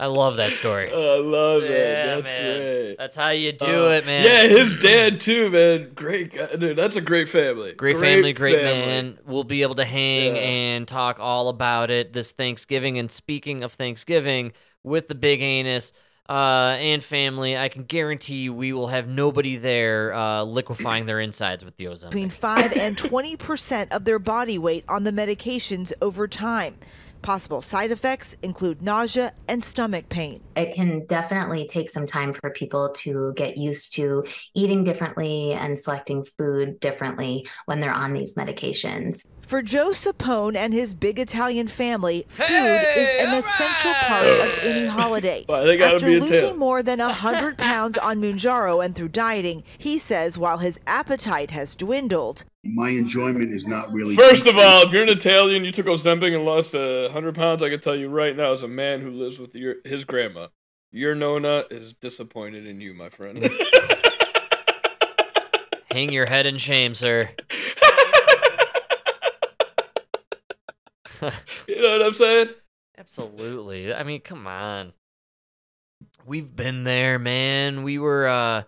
[0.00, 0.90] I love that story.
[0.92, 1.70] I love it.
[1.70, 2.56] Yeah, That's man.
[2.56, 2.96] great.
[2.98, 4.24] That's how you do Uh, it, man.
[4.24, 5.92] Yeah, his dad too, man.
[5.94, 6.76] Great guy, dude.
[6.76, 7.72] That's a great family.
[7.74, 8.80] Great family, great family.
[8.86, 9.18] man.
[9.26, 10.40] We'll be able to hang Yeah.
[10.42, 12.98] and talk all about it this Thanksgiving.
[12.98, 15.92] And speaking of Thanksgiving, with the big anus
[16.28, 21.64] uh, and family, I can guarantee we will have nobody there uh, liquefying their insides
[21.64, 22.08] with the ozone.
[22.10, 26.76] between 5 and 20% of their body weight on the medications over time.
[27.22, 30.40] Possible side effects include nausea and stomach pain.
[30.56, 35.78] it can definitely take some time for people to get used to eating differently and
[35.78, 39.24] selecting food differently when they're on these medications.
[39.50, 44.06] For Joe Sapone and his big Italian family, food Hey, is an essential right.
[44.06, 45.44] part of any holiday.
[45.48, 46.56] Well, they gotta After be losing Italian.
[46.56, 51.74] more than 100 pounds on Mounjaro and through dieting, he says while his appetite has
[51.74, 54.14] dwindled, my enjoyment is not really.
[54.14, 57.60] First of all, if you're an Italian, you took Ozempic and lost uh, 100 pounds,
[57.60, 60.46] I can tell you right now, as a man who lives with your his grandma,
[60.92, 63.50] your Nona is disappointed in you, my friend.
[65.90, 67.30] Hang your head in shame, sir.
[71.68, 72.48] you know what I'm saying?
[72.98, 73.92] Absolutely.
[73.92, 74.92] I mean, come on.
[76.26, 77.82] We've been there, man.
[77.82, 78.62] We were uh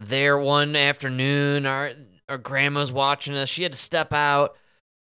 [0.00, 1.66] there one afternoon.
[1.66, 1.92] Our
[2.28, 3.48] our grandma's watching us.
[3.48, 4.56] She had to step out.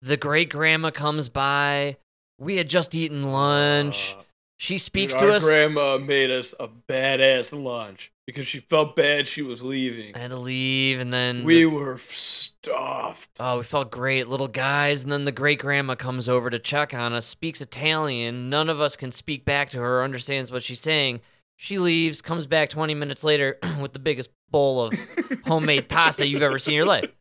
[0.01, 1.97] The great grandma comes by.
[2.39, 4.17] We had just eaten lunch.
[4.19, 4.23] Uh,
[4.62, 5.44] She speaks dude, to our us.
[5.44, 10.14] grandma made us a badass lunch because she felt bad she was leaving.
[10.14, 13.31] I had to leave, and then We the- were stuffed.
[13.40, 15.03] oh, we felt great, little guys.
[15.03, 17.27] And then the great grandma comes over to check on us.
[17.27, 18.48] Speaks Italian.
[18.51, 19.98] None of us can speak back to her.
[19.98, 21.22] or Understands what she's saying.
[21.57, 22.22] She leaves.
[22.22, 24.94] Comes back 20 minutes later with the biggest bowl of
[25.44, 27.11] homemade pasta you've ever seen in your life.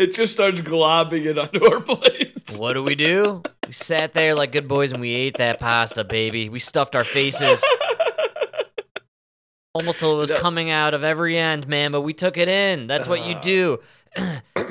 [0.00, 2.58] It just starts globbing it onto our plates.
[2.58, 3.42] What do we do?
[3.70, 6.48] We sat there like good boys and we ate that pasta, baby.
[6.48, 7.62] We stuffed our faces
[9.74, 10.38] almost till it was No.
[10.40, 11.92] coming out of every end, man.
[11.92, 12.88] But we took it in.
[12.88, 13.40] That's what you Uh.
[13.40, 13.78] do.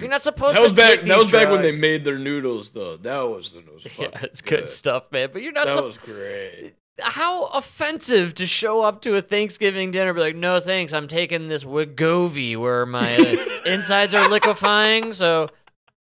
[0.01, 1.03] You're not supposed That was to back.
[1.03, 2.97] That was these back when they made their noodles, though.
[2.97, 3.88] That was the most.
[3.97, 5.29] Yeah, it's good stuff, man.
[5.31, 5.67] But you're not.
[5.67, 6.73] That sup- was great.
[7.01, 11.47] How offensive to show up to a Thanksgiving dinner, be like, "No thanks, I'm taking
[11.47, 15.47] this Wegovy where my uh, insides are liquefying." So,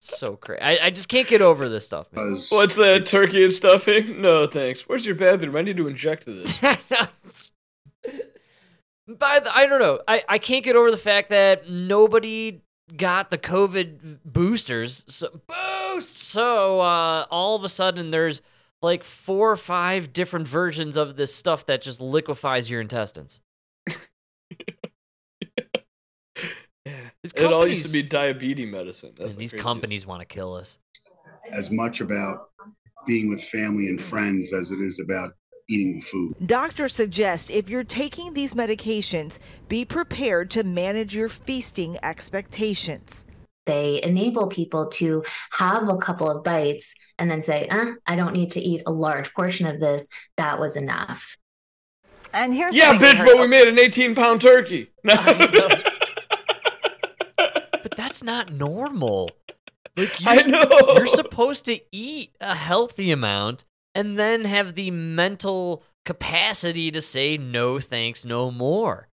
[0.09, 0.61] so crazy.
[0.63, 2.37] I, I just can't get over this stuff, man.
[2.51, 2.97] What's that?
[2.97, 4.21] it's- Turkey and stuffing?
[4.25, 4.83] No, thanks.
[4.89, 5.57] Where's your bathroom?
[5.57, 6.61] I need to inject this.
[9.07, 10.01] By the, I don't know.
[10.09, 12.63] I, I can't get over the fact that nobody
[12.97, 15.05] got the COVID boosters.
[15.09, 16.17] So, boost.
[16.17, 18.41] So uh, all of a sudden, there's
[18.81, 23.41] like four or five different versions of this stuff that just liquefies your intestines.
[26.87, 26.93] Yeah.
[26.93, 29.13] These It all used to be diabetes medicine.
[29.17, 30.79] That's And the these companies want to kill us.
[31.51, 32.51] as much about
[33.07, 35.33] being with family and friends as it is about
[35.69, 36.35] eating food.
[36.47, 43.25] Doctors suggest if you're taking these medications, be prepared to manage your feasting expectations.
[43.67, 48.35] They enable people to have a couple of bites and then say, uh, I don't
[48.35, 50.07] need to eat a large portion of this.
[50.37, 51.39] That was enough.
[52.35, 54.91] And here's Yeah, bitch, but we made an 18 pound turkey.
[58.15, 59.29] That's not normal.
[59.97, 60.95] Like you're, I know.
[60.95, 67.37] you're supposed to eat a healthy amount and then have the mental capacity to say
[67.37, 69.09] no thanks no more.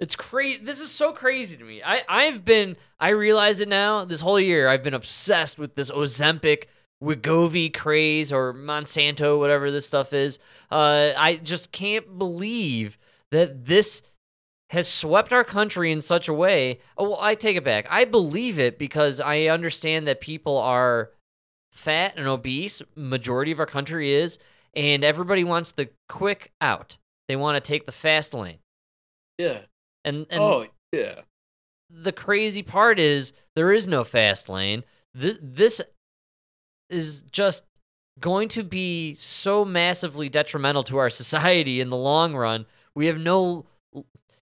[0.00, 0.60] It's crazy.
[0.60, 1.84] This is so crazy to me.
[1.84, 4.04] I I've been I realize it now.
[4.04, 6.64] This whole year I've been obsessed with this Ozempic
[7.00, 10.40] Wegovy craze or Monsanto whatever this stuff is.
[10.68, 12.98] Uh I just can't believe
[13.30, 14.02] that this
[14.70, 16.78] has swept our country in such a way.
[16.96, 17.86] Oh, well, I take it back.
[17.90, 21.10] I believe it because I understand that people are
[21.72, 22.80] fat and obese.
[22.94, 24.38] Majority of our country is,
[24.74, 26.98] and everybody wants the quick out.
[27.28, 28.58] They want to take the fast lane.
[29.38, 29.60] yeah.
[30.04, 31.20] And and oh, yeah.
[31.90, 34.84] the crazy part is there is no fast lane.
[35.12, 35.82] This this
[36.88, 37.64] is just
[38.18, 42.66] going to be so massively detrimental to our society in the long run.
[42.94, 43.66] We have no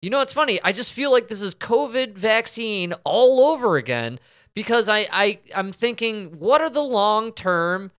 [0.05, 0.61] You know what's funny?
[0.63, 4.21] I just feel like this is COVID vaccine all over again
[4.53, 7.91] because I I I'm thinking what are the long-term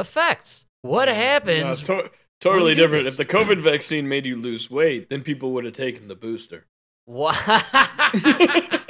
[0.00, 0.66] effects?
[0.82, 1.88] What happens?
[1.88, 3.06] No, to- totally different.
[3.06, 6.66] If the COVID vaccine made you lose weight, then people would have taken the booster.
[7.04, 7.36] What?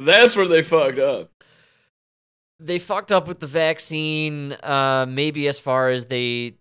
[0.00, 1.30] That's where they fucked up.
[2.58, 6.54] they fucked up with the vaccine uh maybe as far as they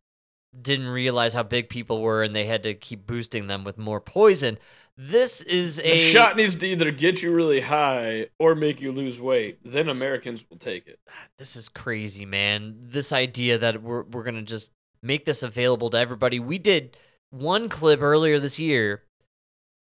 [0.62, 4.01] didn't realize how big people were and they had to keep boosting them with more
[4.01, 4.57] poison
[5.01, 8.91] this is The a shot needs to either get you really high or make you
[8.91, 9.57] lose weight.
[9.63, 10.99] Then Americans will take it.
[11.38, 15.97] this is crazy man this idea that we're, we're gonna just make this available to
[15.97, 16.97] everybody we did
[17.29, 19.03] one clip earlier this year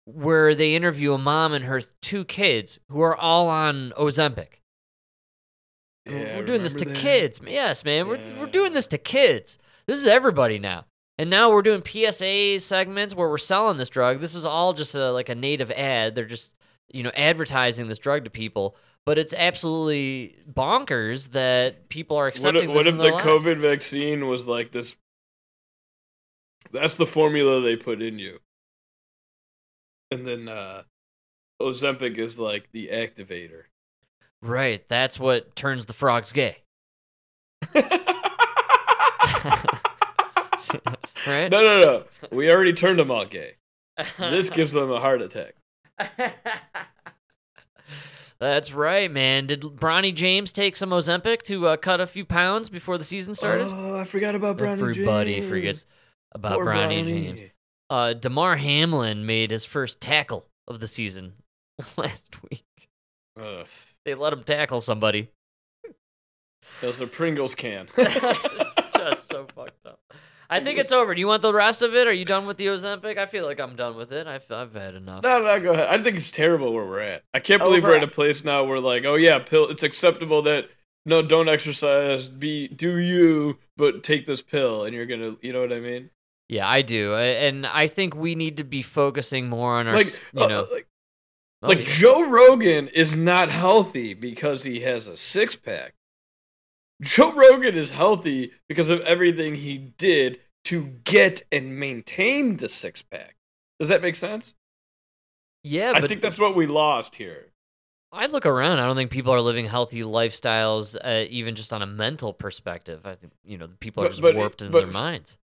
[0.05, 4.61] where they interview a mom and her two kids who are all on ozempic
[6.05, 6.95] Yeah, we're doing this to that?
[6.97, 7.41] kids.
[7.47, 8.07] Yes, man.
[8.07, 9.59] We're we're doing this to kids.
[9.87, 10.85] This is everybody now.
[11.19, 14.21] And now we're doing PSA segments where we're selling this drug.
[14.21, 16.15] This is all just a, like a native ad.
[16.15, 16.55] They're just,
[16.93, 18.77] you know, advertising this drug to people.
[19.07, 23.25] But it's absolutely bonkers that people are What accepting if, what if the lives.
[23.25, 24.97] COVID vaccine was like this?
[26.73, 28.41] That's the formula they put in you.
[30.11, 30.83] And then uh
[31.63, 33.63] Ozempic is like the activator.
[34.43, 34.87] Right.
[34.89, 36.59] That's what turns the frogs gay.
[41.27, 41.51] right?
[41.51, 42.05] No, no, no.
[42.31, 43.55] We already turned them all gay.
[44.19, 45.55] This gives them a heart attack.
[48.39, 49.47] That's right, man.
[49.47, 53.35] Did Bronny James take some Ozempic to uh, cut a few pounds before the season
[53.35, 53.67] started?
[53.67, 55.49] Oh, I forgot about Bronny Everybody James.
[55.49, 55.87] forgets
[56.33, 57.07] about Poor Bronny Bronny.
[57.37, 57.51] James.
[57.89, 61.35] Uh, Damar Hamlin made his first tackle of the season
[61.97, 62.65] last week.
[63.41, 63.67] Ugh.
[64.05, 65.31] They let him tackle somebody.
[66.83, 67.89] That was a Pringles can.
[67.97, 68.63] this is
[68.95, 70.01] just so fucked up.
[70.49, 71.15] I think it's over.
[71.15, 72.07] Do you want the rest of it?
[72.07, 73.19] Are you done with the Ozempic?
[73.19, 74.27] I feel like I'm done with it.
[74.27, 75.23] I've, I've had enough.
[75.23, 75.89] No, no, go ahead.
[75.89, 77.23] I think it's terrible where we're at.
[77.35, 79.69] I can't Oh, believe we're we're at a place now where like, oh yeah, pill.
[79.69, 80.69] It's acceptable that
[81.05, 82.29] no, don't exercise.
[82.29, 86.11] Be do you, but take this pill, and you're gonna, you know what I mean?
[86.49, 87.13] Yeah, I do.
[87.15, 90.43] I- And I think we need to be focusing more on our, Like, s- you
[90.43, 90.67] uh, know.
[90.73, 90.87] like,
[91.63, 91.85] Oh, like yeah.
[91.89, 95.95] Joe Rogan is not healthy because he has a six pack.
[97.03, 103.03] Joe Rogan is healthy because of everything he did to get and maintain the six
[103.03, 103.37] pack.
[103.79, 104.55] Does that make sense?
[105.63, 107.47] yeah, I think that's what we lost here.
[108.13, 108.79] I look around.
[108.79, 113.05] I don't think people are living healthy lifestyles, uh, even just on a mental perspective.
[113.05, 115.37] I think you know people are But- just but- warped in but their minds.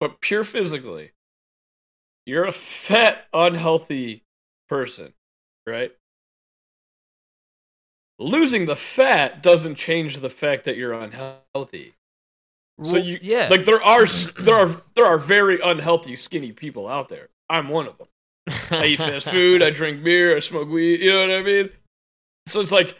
[0.00, 1.10] but pure physically,
[2.24, 4.22] you're a fat, unhealthy
[4.68, 5.12] person,
[5.66, 5.90] right?
[8.18, 11.94] Losing the fat doesn't change the fact that you're unhealthy.
[12.82, 14.06] So Well, you, yeah, like there are
[14.38, 17.28] there are there are very unhealthy, skinny people out there.
[17.48, 18.08] I'm one of them.
[18.70, 19.62] I eat fast food.
[19.62, 20.36] I drink beer.
[20.36, 21.00] I smoke weed.
[21.00, 21.70] You know what I mean?
[22.46, 22.96] So it's like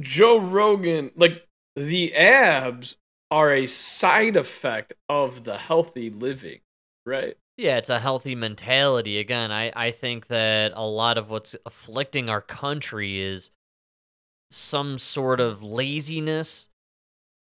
[0.00, 2.96] Joe Rogan, like the abs
[3.30, 6.60] are a side effect of the healthy living,
[7.06, 7.36] right?
[7.56, 9.18] Yeah, it's a healthy mentality.
[9.18, 13.50] Again, I, I think that a lot of what's afflicting our country is
[14.50, 16.68] some sort of laziness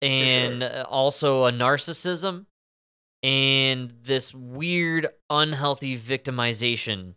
[0.03, 2.47] and uh, also a narcissism
[3.23, 7.15] and this weird, unhealthy victimization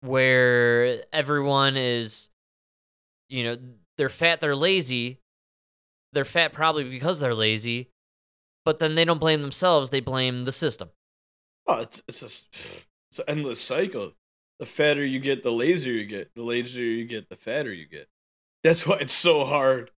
[0.00, 2.28] where everyone is,
[3.30, 3.58] you know,
[3.96, 5.20] they're fat, they're lazy.
[6.12, 7.88] They're fat probably because they're lazy,
[8.64, 10.90] but then they don't blame themselves, they blame the system.
[11.66, 14.12] Oh, it's it's s- it's an endless cycle.
[14.60, 16.32] The fatter you get, the lazier you get.
[16.36, 18.08] The lazier you get, the fatter you get.
[18.64, 19.90] That's why it's so hard.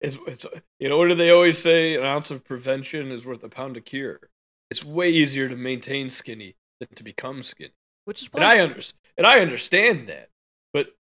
[0.00, 0.46] It's it's
[0.80, 1.94] you know what do they always say?
[1.94, 4.30] An ounce of prevention is worth a pound of cure.
[4.70, 7.74] It's way easier to maintain skinny than to become skinny.
[8.04, 8.80] Which is And I under,
[9.16, 10.30] and I understand that.
[10.72, 10.96] But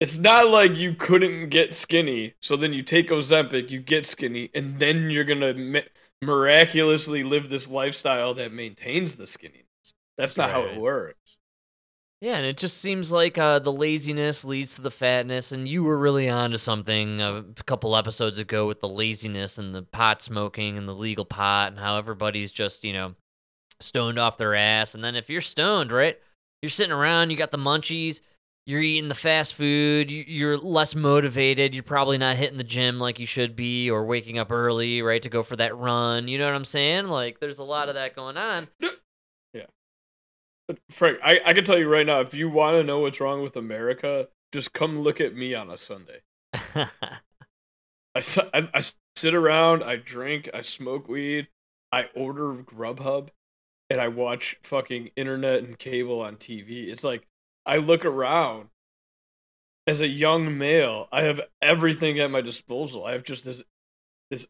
[0.00, 4.50] it's not like you couldn't get skinny, so then you take Ozempic, you get skinny,
[4.54, 5.88] and then you're gonna mi-
[6.22, 9.92] miraculously live this lifestyle that maintains the skinniness.
[10.16, 11.38] That's not how it works.
[12.22, 15.82] Yeah, and it just seems like uh, the laziness leads to the fatness, and you
[15.82, 20.78] were really onto something a couple episodes ago with the laziness and the pot smoking
[20.78, 23.16] and the legal pot, and how everybody's just you know
[23.80, 24.94] stoned off their ass.
[24.94, 26.16] And then if you're stoned, right,
[26.62, 28.20] you're sitting around, you got the munchies,
[28.66, 33.00] you're eating the fast food, you- you're less motivated, you're probably not hitting the gym
[33.00, 36.28] like you should be, or waking up early, right, to go for that run.
[36.28, 37.08] You know what I'm saying?
[37.08, 38.68] Like, there's a lot of that going on.
[40.90, 43.42] Frank, I, I can tell you right now, if you want to know what's wrong
[43.42, 46.20] with America, just come look at me on a Sunday.
[46.54, 46.88] I
[48.14, 48.84] I
[49.16, 51.48] sit around, I drink, I smoke weed,
[51.90, 53.30] I order Grubhub,
[53.88, 56.88] and I watch fucking internet and cable on TV.
[56.88, 57.26] It's like
[57.64, 58.68] I look around
[59.86, 63.04] as a young male, I have everything at my disposal.
[63.04, 63.62] I have just this
[64.30, 64.46] this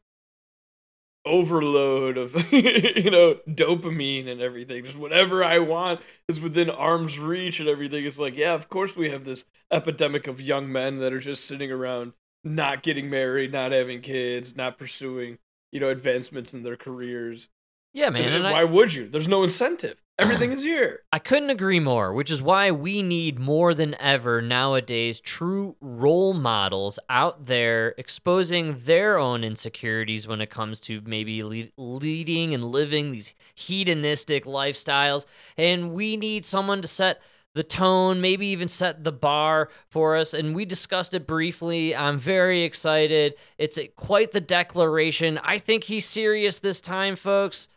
[1.25, 7.61] overload of you know dopamine and everything just whatever i want is within arm's reach
[7.61, 8.05] and everything.
[8.05, 11.45] It's like yeah of course we have this epidemic of young men that are just
[11.45, 15.39] sitting around not getting married not having kids not pursuing
[15.73, 17.49] you know advancements in their careers.
[17.93, 18.33] Yeah, man.
[18.33, 19.09] And I, why would you?
[19.09, 23.39] There's no incentive everything is here I couldn't agree more, which is why we need
[23.39, 30.49] more than ever nowadays true role models out there exposing their own insecurities when it
[30.49, 35.27] comes to maybe le- leading and living these hedonistic lifestyles.
[35.59, 37.21] And we need someone to set
[37.55, 40.33] the tone, maybe even set the bar for us.
[40.33, 41.95] And we discussed it briefly.
[41.95, 43.35] I'm very excited.
[43.59, 45.39] It's quite the declaration.
[45.45, 47.69] I think he's serious this time, folks.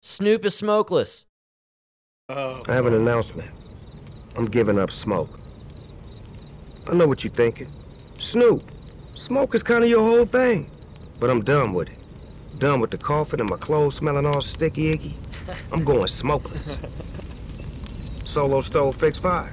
[0.00, 1.26] Snoop is smokeless.
[2.30, 3.50] Oh I have an announcement.
[4.34, 5.38] I'm giving up smoke.
[6.86, 7.70] I know what you're thinking.
[8.18, 8.62] Snoop,
[9.14, 10.70] smoke is kind of your whole thing.
[11.20, 11.98] But I'm done with it.
[12.58, 15.14] Done with the coughing and my clothes smelling all sticky icky.
[15.70, 16.78] I'm going smokeless.
[18.24, 19.52] Solo stove fix fire.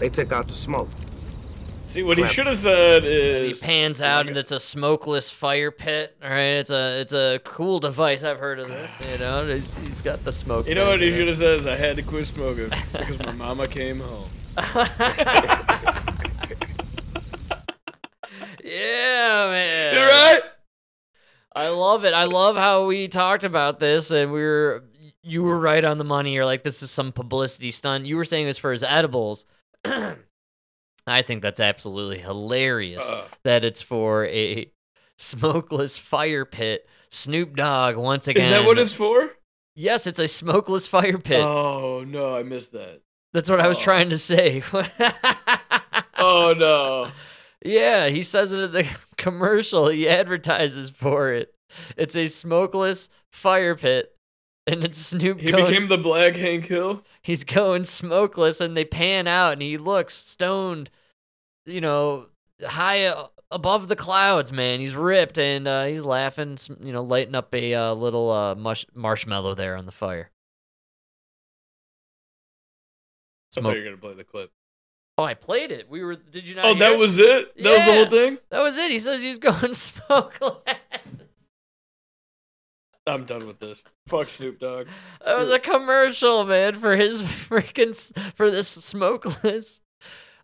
[0.00, 0.88] They took out the smoke.
[1.92, 5.70] See what he should have said is he pans out and it's a smokeless fire
[5.70, 6.16] pit.
[6.22, 8.22] All right, it's a it's a cool device.
[8.22, 9.00] I've heard of this.
[9.08, 10.66] You know, he's, he's got the smoke.
[10.68, 13.36] you know what he should have said is i had to quit smoking because my
[13.36, 14.28] mama came home
[18.64, 19.94] yeah, man.
[19.94, 20.40] you're right
[21.54, 22.14] I love it.
[22.14, 24.84] I love how we talked about this, and we were
[25.22, 26.32] you were right on the money.
[26.32, 28.06] You're like, this is some publicity stunt.
[28.06, 29.44] You were saying this for his edibles.
[31.06, 34.70] I think that's absolutely hilarious Uh, that it's for a
[35.18, 36.88] smokeless fire pit.
[37.10, 38.44] Snoop Dogg once again.
[38.44, 39.30] is that what it's for
[39.74, 41.40] Yes, it's a smokeless fire pit.
[41.40, 43.00] oh no i missed that
[43.32, 43.82] That's what I was oh.
[43.82, 44.62] trying to say.
[46.18, 47.08] oh no
[47.64, 48.86] Yeah, he says it in the
[49.16, 49.88] commercial.
[49.88, 51.54] He advertises for it.
[51.96, 54.11] It's a smokeless fire pit,
[54.66, 55.40] and it's Snoop.
[55.40, 57.02] He became the Black Hank Hill.
[57.22, 60.90] He's going smokeless, and they pan out, and he looks stoned.
[61.66, 62.26] You know,
[62.64, 63.12] high
[63.50, 64.80] above the clouds, man.
[64.80, 66.58] He's ripped, and uh, he's laughing.
[66.80, 70.30] You know, lighting up a uh, little uh, mush- marshmallow there on the fire.
[73.56, 74.50] I thought you were gonna play the clip.
[75.18, 75.90] Oh, I played it.
[75.90, 76.16] We were.
[76.16, 76.64] Did you not?
[76.64, 76.98] Oh, that it?
[76.98, 77.54] was it.
[77.62, 78.38] That was the whole thing.
[78.50, 78.90] That was it.
[78.90, 80.62] He says he's going smokeless.
[83.06, 83.82] I'm done with this.
[84.06, 84.86] Fuck Snoop Dogg.
[85.24, 87.94] That was a commercial, man, for his freaking
[88.36, 89.80] for this smokeless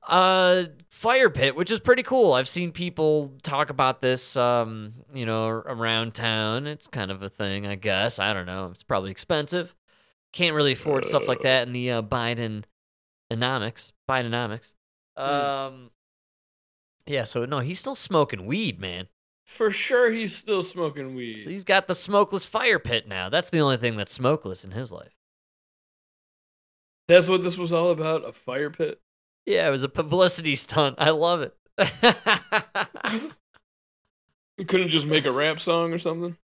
[0.07, 2.33] uh fire pit, which is pretty cool.
[2.33, 6.67] I've seen people talk about this um, you know, around town.
[6.67, 8.19] It's kind of a thing, I guess.
[8.19, 8.71] I don't know.
[8.73, 9.75] It's probably expensive.
[10.33, 12.65] Can't really afford stuff like that in the uh, Biden
[13.31, 13.93] economics.
[14.09, 14.75] Bidenomics.
[15.17, 15.91] Um
[17.07, 19.09] Yeah, so no, he's still smoking weed, man.
[19.49, 21.49] For sure, he's still smoking weed.
[21.49, 23.31] He's got the smokeless fire pit now.
[23.31, 25.17] That's the only thing that's smokeless in his life.
[27.09, 28.29] That's what this was all about.
[28.29, 29.01] A fire pit.
[29.47, 30.97] Yeah, it was a publicity stunt.
[30.99, 31.55] I love it.
[34.59, 36.37] You couldn't just make a rap song or something.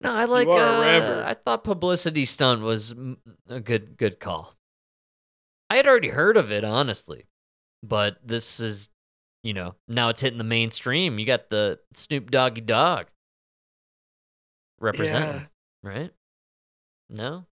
[0.00, 0.46] no, I like.
[0.46, 1.24] are a uh, rapper.
[1.26, 2.94] I thought publicity stunt was
[3.48, 4.54] a good good call.
[5.68, 7.26] I had already heard of it, honestly,
[7.82, 8.90] but this is,
[9.42, 11.18] you know, now it's hitting the mainstream.
[11.18, 13.06] You got the Snoop Doggy Dogg
[14.80, 15.46] representing,
[15.82, 16.10] right?
[17.08, 17.46] No,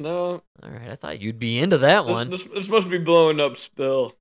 [0.00, 0.90] No, all right.
[0.90, 2.30] I thought you'd be into that this, one.
[2.30, 3.56] this, this must be blowing up.
[3.56, 4.14] Spill.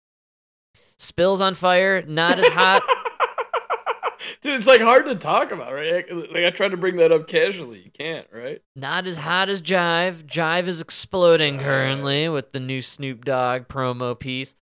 [0.99, 2.83] Spills on fire, not as hot.
[4.43, 6.05] Dude, it's like hard to talk about, right?
[6.11, 7.81] Like I tried to bring that up casually.
[7.83, 8.61] You can't, right?
[8.75, 10.23] Not as hot as Jive.
[10.25, 11.63] Jive is exploding Jive.
[11.63, 14.55] currently with the new Snoop Dogg promo piece.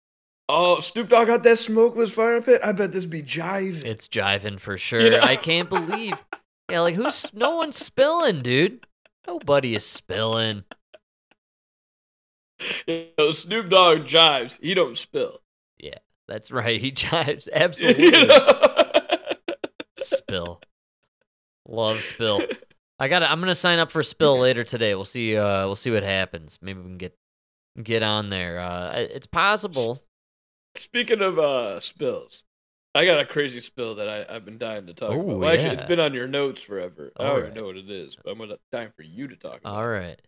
[0.50, 2.60] Oh, Snoop Dogg got that smokeless fire pit.
[2.64, 3.84] I bet this be jiving.
[3.84, 5.00] It's jiving for sure.
[5.00, 5.20] You know?
[5.20, 6.14] I can't believe.
[6.70, 8.86] Yeah, like who's no one's spilling, dude.
[9.26, 10.64] Nobody is spilling.
[12.86, 14.60] You know, Snoop Dogg jives.
[14.60, 15.40] He don't spill.
[15.78, 15.96] Yeah,
[16.26, 16.78] that's right.
[16.78, 18.10] He jives You absolutely.
[18.26, 18.52] know?
[19.96, 20.60] Spill.
[21.66, 22.42] Love spill.
[22.98, 23.22] I got.
[23.22, 24.94] I'm gonna sign up for spill later today.
[24.94, 25.38] We'll see.
[25.38, 26.58] Uh, we'll see what happens.
[26.60, 27.16] Maybe we can get
[27.82, 28.58] get on there.
[28.60, 30.02] Uh, it's possible.
[30.78, 32.44] Speaking of uh spills,
[32.94, 35.38] I got a crazy spill that I, I've been dying to talk Ooh, about.
[35.38, 37.12] Well, actually, it's been on your notes forever.
[37.16, 37.56] I All already right.
[37.56, 39.74] know what it is, but I'm gonna time for you to talk about.
[39.74, 40.20] All right.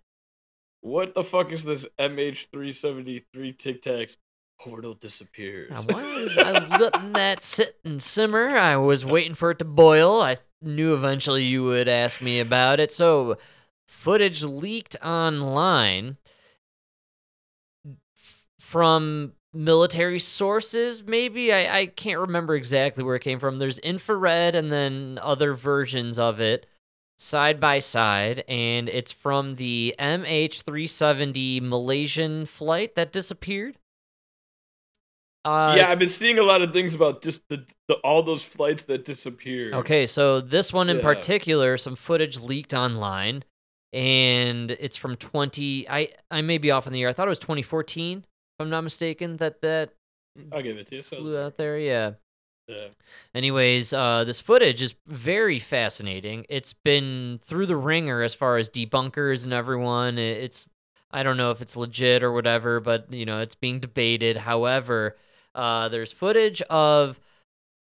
[0.82, 4.16] What the fuck is this MH373 Tic Tacs
[4.58, 5.70] portal disappears?
[5.72, 8.56] I was, I was letting that sit and simmer.
[8.56, 10.22] I was waiting for it to boil.
[10.22, 12.92] I knew eventually you would ask me about it.
[12.92, 13.36] So,
[13.88, 16.16] footage leaked online
[18.58, 21.52] from military sources, maybe.
[21.52, 23.58] I, I can't remember exactly where it came from.
[23.58, 26.66] There's infrared and then other versions of it
[27.18, 33.76] side by side, and it's from the MH370 Malaysian flight that disappeared.
[35.44, 38.44] Uh, yeah, I've been seeing a lot of things about just the, the all those
[38.44, 39.72] flights that disappeared.
[39.74, 41.02] Okay, so this one in Yeah.
[41.02, 43.44] particular, some footage leaked online,
[43.92, 45.88] and it's from 20.
[45.88, 47.08] I I may be off in the year.
[47.08, 48.24] I thought it was 2014, if
[48.60, 49.36] I'm not mistaken.
[49.38, 49.90] That that
[50.52, 51.02] I'll give it to you.
[51.02, 51.78] So, flew out there.
[51.78, 52.12] Yeah.
[52.68, 52.88] yeah.
[53.34, 56.46] Anyways, uh, this footage is very fascinating.
[56.48, 60.18] It's been through the ringer as far as debunkers and everyone.
[60.18, 60.68] It's
[61.10, 64.36] I don't know if it's legit or whatever, but you know it's being debated.
[64.36, 65.16] However,
[65.54, 67.18] uh, there's footage of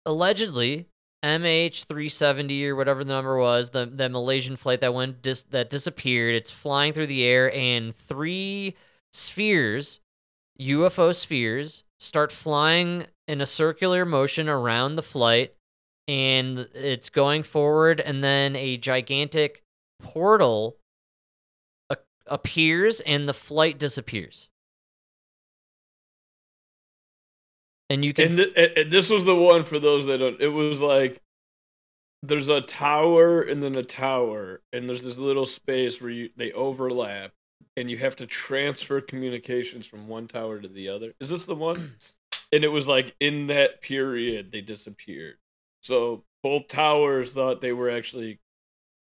[0.06, 0.86] allegedly
[1.22, 6.34] MH370 or whatever the number was, the the Malaysian flight that went dis- that disappeared.
[6.34, 8.76] It's flying through the air, and three
[9.12, 10.00] spheres,
[10.60, 15.54] UFO spheres, start flying in a circular motion around the flight,
[16.06, 19.62] and it's going forward, and then a gigantic
[20.00, 20.76] portal
[21.88, 21.96] a-
[22.26, 24.48] appears, and the flight disappears.
[27.88, 30.40] And you can And, th- and- this was the one for those that don't.
[30.40, 31.20] It was like
[32.22, 36.52] there's a tower and then a tower, and there's this little space where you they
[36.52, 37.32] overlap,
[37.76, 41.12] and you have to transfer communications from one tower to the other.
[41.20, 41.94] Is this the one?
[42.52, 45.36] and it was like in that period they disappeared.
[45.82, 48.40] So both towers thought they were actually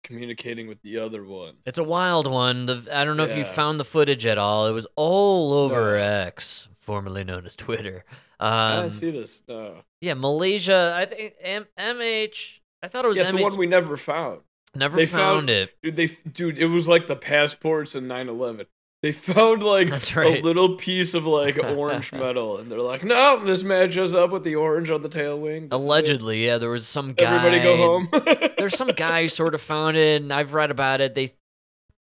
[0.04, 1.54] communicating with the other one.
[1.66, 2.66] It's a wild one.
[2.66, 4.66] The I don't know if you found the footage at all.
[4.66, 6.04] It was all over No.
[6.04, 8.04] X, formerly known as Twitter.
[8.38, 9.42] I Um, see this.
[9.48, 9.82] No.
[10.00, 10.94] yeah, Malaysia.
[10.96, 12.60] I think M- MH.
[12.82, 13.36] I thought it was Yeah, it's MH.
[13.36, 14.40] the one we never found.
[14.74, 15.76] Never they found, found- it.
[15.82, 18.66] Dude, they dude, it was like the passports in 9/11.
[19.02, 20.40] They found like right.
[20.40, 24.44] a little piece of like orange metal, and they're like, "No, this matches up with
[24.44, 25.72] the orange on the tail wing." This.
[25.72, 27.34] Allegedly, yeah, there was some guy.
[27.34, 28.08] everybody go home.
[28.58, 31.14] There's some guy who sort of found it, and I've read about it.
[31.14, 31.32] They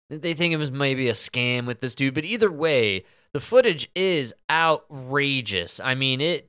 [0.09, 3.91] they think it was maybe a scam with this dude, but either way, the footage
[3.95, 5.81] is outrageous.
[5.81, 6.49] I mean it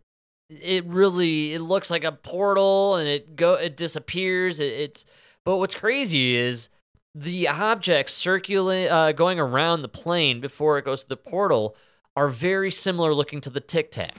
[0.49, 4.59] it really it looks like a portal, and it go it disappears.
[4.59, 5.05] It, it's
[5.47, 6.67] but what's crazy is
[7.15, 11.73] the objects circulating, uh, going around the plane before it goes to the portal
[12.17, 14.13] are very similar looking to the Tic Tac.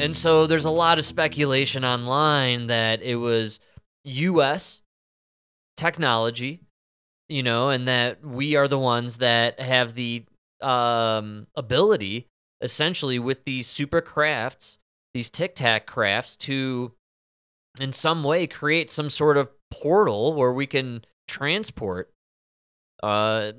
[0.00, 3.58] And so there's a lot of speculation online that it was
[4.04, 4.82] US
[5.76, 6.60] technology,
[7.28, 10.24] you know, and that we are the ones that have the
[10.60, 12.28] um, ability,
[12.60, 14.78] essentially, with these super crafts,
[15.14, 16.92] these tic tac crafts, to
[17.80, 22.10] in some way create some sort of portal where we can transport
[23.02, 23.50] uh,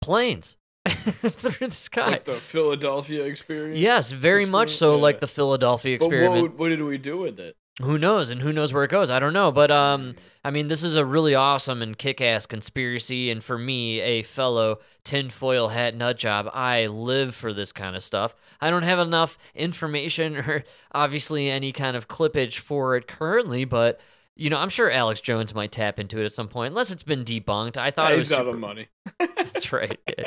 [0.00, 0.56] planes
[0.88, 2.10] through the sky.
[2.10, 3.78] Like the Philadelphia experience.
[3.78, 5.02] Yes, very much so Yeah.
[5.02, 6.42] like the Philadelphia experiment.
[6.42, 7.56] what, what did we do with it?
[7.82, 9.10] Who knows and who knows where it goes?
[9.10, 10.14] I don't know, but um
[10.44, 14.78] I mean this is a really awesome and kick-ass conspiracy and for me, a fellow
[15.04, 18.34] tinfoil hat nut job, I live for this kind of stuff.
[18.60, 24.00] I don't have enough information or obviously any kind of clippage for it currently, but
[24.36, 27.04] you know, I'm sure Alex Jones might tap into it at some point, unless it's
[27.04, 27.76] been debunked.
[27.76, 28.88] I thought Yeah, it was he's out super- of money.
[29.36, 29.96] That's right.
[30.08, 30.26] Yeah,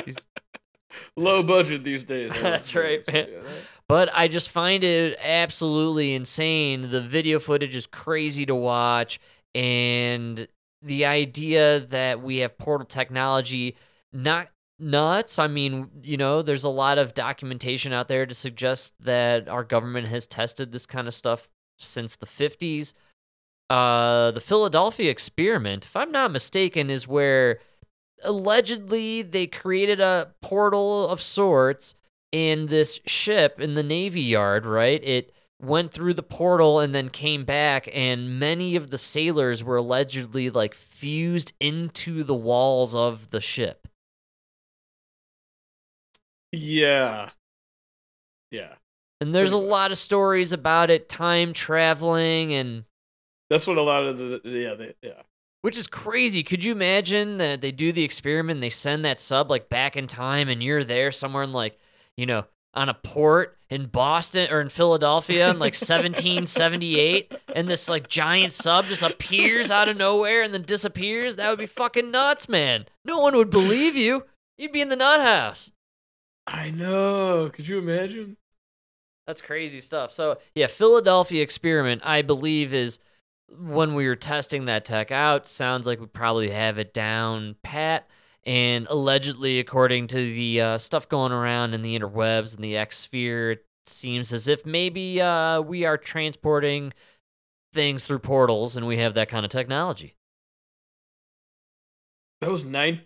[1.16, 2.32] Low budget these days.
[2.40, 3.26] That's right, man.
[3.30, 3.38] Yeah,
[3.88, 6.90] But I just find it absolutely insane.
[6.90, 9.20] The video footage is crazy to watch.
[9.54, 10.48] And
[10.82, 13.76] the idea that we have portal technology,
[14.12, 15.38] not nuts.
[15.38, 19.64] I mean, you know, there's a lot of documentation out there to suggest that our
[19.64, 22.94] government has tested this kind of stuff since the 50s.
[23.70, 27.58] Uh, the Philadelphia experiment, if I'm not mistaken, is where
[28.22, 31.94] allegedly they created a portal of sorts
[32.32, 35.02] in this ship in the Navy Yard, right?
[35.02, 39.76] It went through the portal and then came back, and many of the sailors were
[39.76, 43.88] allegedly like fused into the walls of the ship.
[46.52, 47.30] Yeah.
[48.50, 48.74] Yeah.
[49.20, 52.84] And there's a lot of stories about it, time traveling, and
[53.50, 55.22] That's what a lot of the yeah they, yeah.
[55.62, 56.42] Which is crazy.
[56.42, 59.96] Could you imagine that they do the experiment, and they send that sub like back
[59.96, 61.78] in time, and you're there somewhere in like,
[62.16, 62.44] you know,
[62.74, 68.52] on a port in Boston or in Philadelphia in like 1778, and this like giant
[68.52, 71.36] sub just appears out of nowhere and then disappears?
[71.36, 72.86] That would be fucking nuts, man.
[73.04, 74.24] No one would believe you.
[74.56, 75.72] You'd be in the nut house.
[76.46, 77.50] I know.
[77.52, 78.36] Could you imagine?
[79.26, 80.12] That's crazy stuff.
[80.12, 82.98] So yeah, Philadelphia experiment, I believe, is
[83.50, 85.48] when we were testing that tech out.
[85.48, 88.08] Sounds like we probably have it down pat.
[88.44, 92.98] And allegedly, according to the uh, stuff going around in the interwebs and the X
[92.98, 96.92] sphere, it seems as if maybe uh, we are transporting
[97.72, 100.16] things through portals, and we have that kind of technology.
[102.40, 103.02] That was nine,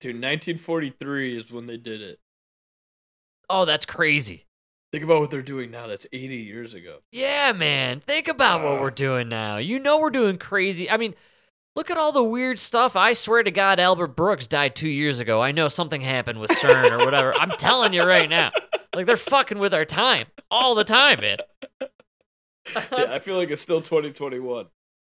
[0.00, 0.14] dude.
[0.14, 2.18] 1943 is when they did it.
[3.50, 4.45] Oh, that's crazy.
[4.96, 5.88] Think about what they're doing now.
[5.88, 7.00] That's 80 years ago.
[7.12, 8.00] Yeah, man.
[8.00, 9.58] Think about what we're doing now.
[9.58, 10.88] You know we're doing crazy.
[10.90, 11.14] I mean,
[11.74, 12.96] look at all the weird stuff.
[12.96, 15.42] I swear to God, Albert Brooks died two years ago.
[15.42, 17.34] I know something happened with CERN or whatever.
[17.34, 18.52] I'm telling you right now.
[18.94, 21.36] Like they're fucking with our time all the time, man.
[22.74, 24.66] Yeah, I feel like it's still 2021.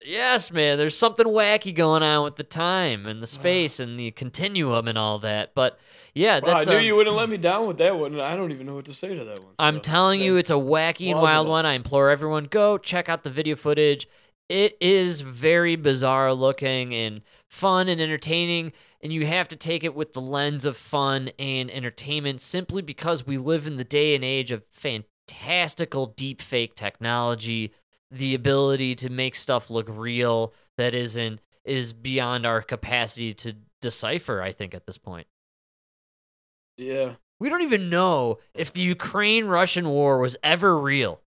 [0.04, 0.78] Yes, man.
[0.78, 4.96] There's something wacky going on with the time and the space and the continuum and
[4.96, 5.56] all that.
[5.56, 5.76] But
[6.14, 8.20] yeah, Wow, I knew um, you wouldn't let me down with that one.
[8.20, 9.54] I don't even know what to say to that one.
[9.58, 11.64] I'm so, telling you, it's a wacky and wild one.
[11.64, 14.06] I implore everyone go check out the video footage.
[14.48, 19.94] It is very bizarre looking and fun and entertaining, and you have to take it
[19.94, 24.22] with the lens of fun and entertainment simply because we live in the day and
[24.22, 27.72] age of fantastical deep fake technology,
[28.10, 34.42] the ability to make stuff look real that isn't is beyond our capacity to decipher,
[34.42, 35.26] I think at this point.
[36.82, 37.14] Yeah.
[37.40, 41.20] We don't even know if the Ukraine Russian war was ever real.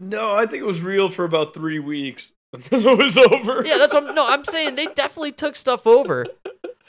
[0.00, 2.32] No, I think it was real for about three weeks.
[2.50, 3.62] And then it was over.
[3.62, 6.24] Yeah, that's what I'm, no, I'm saying they definitely took stuff over.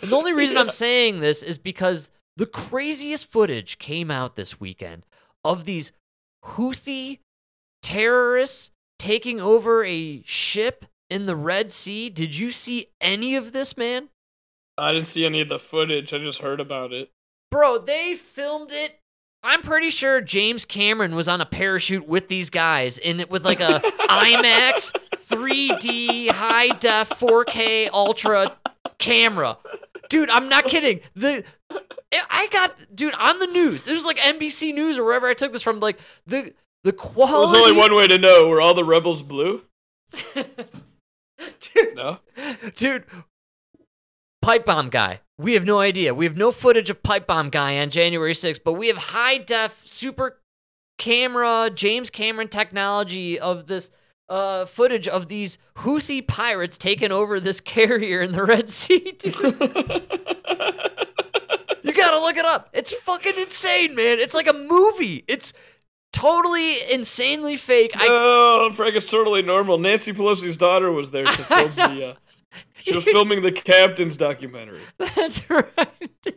[0.02, 4.62] And the only reason I'm saying this is because the craziest footage came out this
[4.62, 5.06] weekend
[5.44, 5.92] of these
[6.46, 7.20] Houthi
[7.82, 12.10] terrorists taking over a ship in the Red Sea.
[12.10, 14.08] Did you see any of this, man?
[14.80, 16.14] I didn't see any of the footage.
[16.14, 17.12] I just heard about it.
[17.52, 19.00] Bro, they filmed it.
[19.42, 23.46] I'm pretty sure James Cameron was on a parachute with these guys in it with
[23.46, 24.94] like a IMAX
[25.30, 28.58] 3D high def 4K ultra
[28.98, 29.58] camera.
[30.10, 31.00] Dude, I'm not kidding.
[31.16, 31.44] The
[32.30, 33.88] I got dude on the news.
[33.88, 35.80] It was like NBC News or wherever I took this from.
[35.80, 36.54] Like the
[36.84, 37.54] the quality.
[37.54, 38.48] There's only one way to know.
[38.48, 39.62] Were all the rebels blue?
[41.74, 42.20] dude, No.
[42.76, 43.06] dude,
[44.50, 45.20] Pipe Bomb Guy.
[45.38, 46.12] We have no idea.
[46.16, 49.38] We have no footage of Pipe Bomb Guy on January 6th, but we have high
[49.38, 50.42] def, super
[50.98, 53.92] camera, James Cameron technology of this
[54.28, 59.20] uh, footage of these Houthi pirates taking over this carrier in the Red Sea.
[61.82, 62.70] You gotta look it up.
[62.74, 64.20] It's fucking insane, man.
[64.20, 65.24] It's like a movie.
[65.28, 65.54] It's
[66.12, 67.92] totally insanely fake.
[67.96, 69.78] I No, Frank, it's totally normal.
[69.78, 72.10] Nancy Pelosi's daughter was there to film the.
[72.10, 72.14] Uh,
[72.82, 74.80] she was filming the captain's documentary.
[74.98, 76.36] That's right.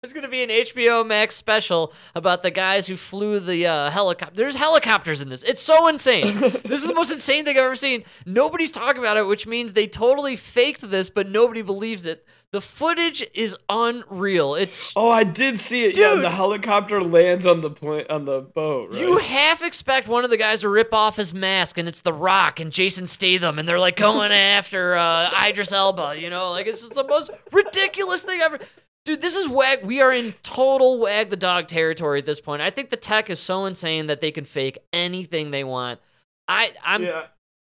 [0.00, 4.36] There's gonna be an HBO Max special about the guys who flew the uh, helicopter.
[4.36, 5.42] There's helicopters in this.
[5.42, 6.38] It's so insane.
[6.40, 8.04] this is the most insane thing I've ever seen.
[8.24, 12.24] Nobody's talking about it, which means they totally faked this, but nobody believes it.
[12.52, 14.54] The footage is unreal.
[14.54, 15.98] It's Oh, I did see it.
[15.98, 16.22] Yeah, Dude.
[16.22, 18.90] the helicopter lands on the plane on the boat.
[18.92, 19.00] Right?
[19.00, 22.12] You half expect one of the guys to rip off his mask, and it's The
[22.12, 26.14] Rock and Jason Statham, and they're like going after uh, Idris Elba.
[26.16, 28.60] You know, like it's just the most ridiculous thing ever.
[29.08, 29.86] Dude, this is wag.
[29.86, 32.60] We are in total wag the dog territory at this point.
[32.60, 35.98] I think the tech is so insane that they can fake anything they want.
[36.46, 37.02] I, I'm.
[37.02, 37.22] yeah.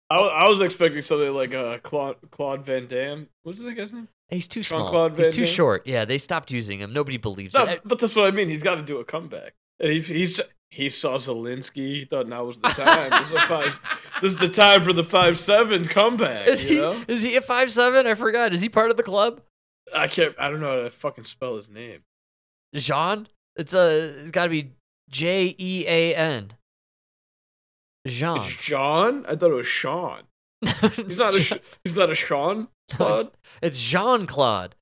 [0.09, 3.29] I, I was expecting something like uh, Claude, Claude Van Damme.
[3.43, 4.09] What's that guy's name?
[4.31, 4.85] He's too small.
[4.85, 5.53] Jean-Claude He's Van too Damme?
[5.53, 5.87] short.
[5.87, 6.95] Yeah, they stopped using him.
[6.95, 7.83] Nobody believes No, it.
[7.85, 8.49] but that's what I mean.
[8.49, 9.53] He's got to do a comeback.
[9.81, 10.41] And he he's
[10.71, 11.77] he saw Zelensky.
[12.01, 13.11] He thought now was the time.
[13.11, 13.79] this, is a five,
[14.23, 16.47] this is the time for the five seven comeback.
[16.49, 16.77] Is you he?
[16.79, 17.05] know?
[17.07, 18.07] Is he a five seven?
[18.07, 18.55] I forgot.
[18.55, 19.43] Is he part of the club?
[19.95, 20.35] I can't.
[20.39, 22.01] I don't know how to fucking spell his name.
[22.75, 23.29] Jean?
[23.57, 24.15] It's a.
[24.23, 24.73] It's got to be
[25.11, 26.53] J E A N.
[28.07, 28.39] Jean.
[28.39, 29.25] It's John.
[29.27, 30.23] I thought it was Sean.
[30.97, 31.61] He's not a.
[31.83, 32.69] He's not a Sean.
[32.91, 33.31] Claude.
[33.63, 34.75] It's Jean Claude.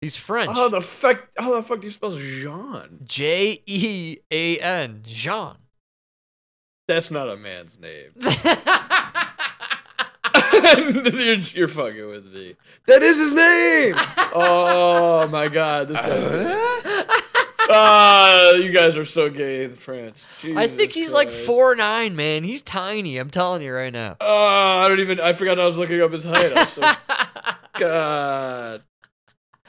[0.00, 0.50] He's French.
[0.50, 1.28] How the fuck?
[1.36, 3.00] How the fuck do you spell Jean?
[3.04, 5.02] J E A N.
[5.04, 5.56] Jean.
[6.86, 8.10] That's not a man's name.
[10.64, 12.56] you're, you're fucking with me.
[12.86, 13.94] That is his name.
[14.34, 17.20] Oh my god, this guy's.
[17.70, 20.28] Ah, you guys are so gay in France.
[20.54, 22.44] I think Jesus he's like four nine, man.
[22.44, 23.16] He's tiny.
[23.16, 24.16] I'm telling you right now.
[24.20, 25.18] Oh, I don't even.
[25.20, 26.68] I forgot I was looking up his height.
[26.68, 26.82] So,
[27.78, 28.82] God.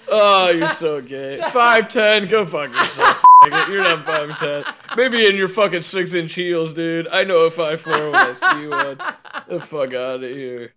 [0.08, 1.40] Oh, you're so gay.
[1.52, 2.28] Five ten.
[2.28, 3.24] Go fuck yourself.
[3.70, 4.64] You're not five ten.
[4.98, 7.08] Maybe in your fucking six inch heels, dude.
[7.08, 8.98] I know a five four when I see one.
[9.48, 10.74] The fuck out of here.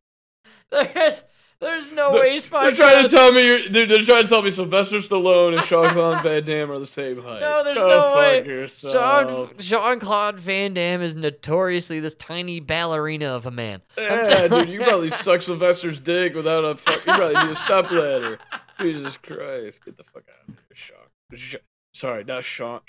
[0.95, 1.25] There's,
[1.61, 2.77] there's no They're, way he's they're five.
[2.77, 5.93] trying to tell me you're, they're, they're trying to tell me Sylvester Stallone and Sean
[5.93, 7.41] Claude Van Damme are the same height.
[7.41, 8.45] No, there's Go no way.
[8.47, 9.57] yourself.
[9.57, 13.83] Jean Jean Claude Van Damme is notoriously this tiny ballerina of a man.
[13.97, 17.05] Yeah, dude, you probably suck Sylvester's dick without a fuck.
[17.05, 18.39] You probably need a step ladder.
[18.81, 21.61] Jesus Christ, get the fuck out of here, Sean.
[21.93, 22.81] Sorry, not Sean.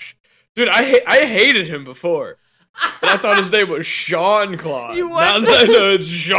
[0.54, 2.36] Dude, I ha- I hated him before.
[3.02, 4.96] I thought his name was Sean Claude.
[4.96, 5.42] You now what?
[5.42, 6.32] that I know it's The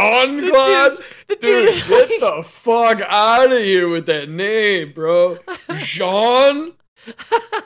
[0.50, 4.92] Claude, dude's- the dude, dude is get the fuck out of here with that name,
[4.92, 5.38] bro.
[5.78, 6.72] Sean.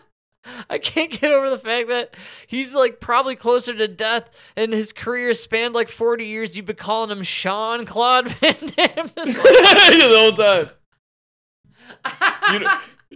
[0.71, 2.15] I can't get over the fact that
[2.47, 6.57] he's like probably closer to death and his career spanned like 40 years.
[6.57, 10.71] You've been calling him Sean Claude Van Damme this whole the whole time.
[12.53, 12.67] Uni-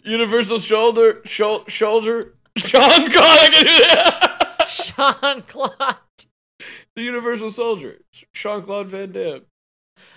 [0.05, 2.81] Universal shoulder, shou- shoulder, Sean
[3.13, 3.17] Claude.
[3.17, 4.30] I can do that.
[5.01, 5.97] Sean Claude.
[6.95, 7.99] the Universal Soldier,
[8.33, 9.43] Sean Claude Van Damme.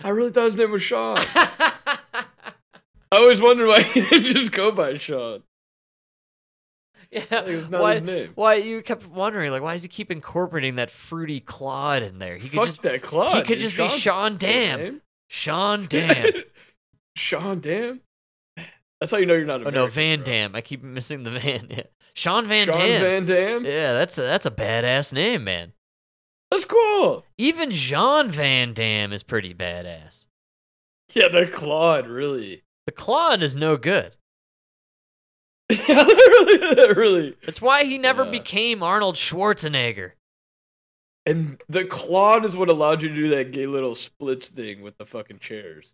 [0.03, 1.17] I really thought his name was Sean.
[1.36, 2.25] I
[3.11, 5.43] always wondered why he didn't just go by Sean.
[7.11, 7.21] yeah.
[7.31, 8.31] Like, it's not why, his name.
[8.36, 12.36] why you kept wondering like why does he keep incorporating that fruity Claude in there?
[12.38, 13.36] He could Fuck just that Claude.
[13.36, 15.01] he could just be Sean Dam.
[15.29, 16.25] Sean Dam.
[17.15, 18.01] Sean Dam.
[19.03, 20.25] That's how you know you're not oh no, Van bro.
[20.25, 20.55] Dam.
[20.55, 21.67] I keep missing the Van.
[21.69, 21.83] Yeah.
[22.13, 23.01] Sean Van Sean Dam.
[23.01, 23.65] Van Dam.
[23.65, 25.73] Yeah, that's a, that's a badass name, man.
[26.49, 27.25] That's cool.
[27.37, 30.27] Even Jean Van Dam is pretty badass.
[31.13, 32.63] Yeah, the Claude really.
[32.85, 34.15] The Claude is no good.
[35.69, 37.35] yeah, really, really.
[37.45, 38.31] That's why he never Yeah.
[38.31, 40.11] became Arnold Schwarzenegger.
[41.25, 44.97] And the Claude is what allowed you to do that gay little splits thing with
[44.97, 45.93] the fucking chairs.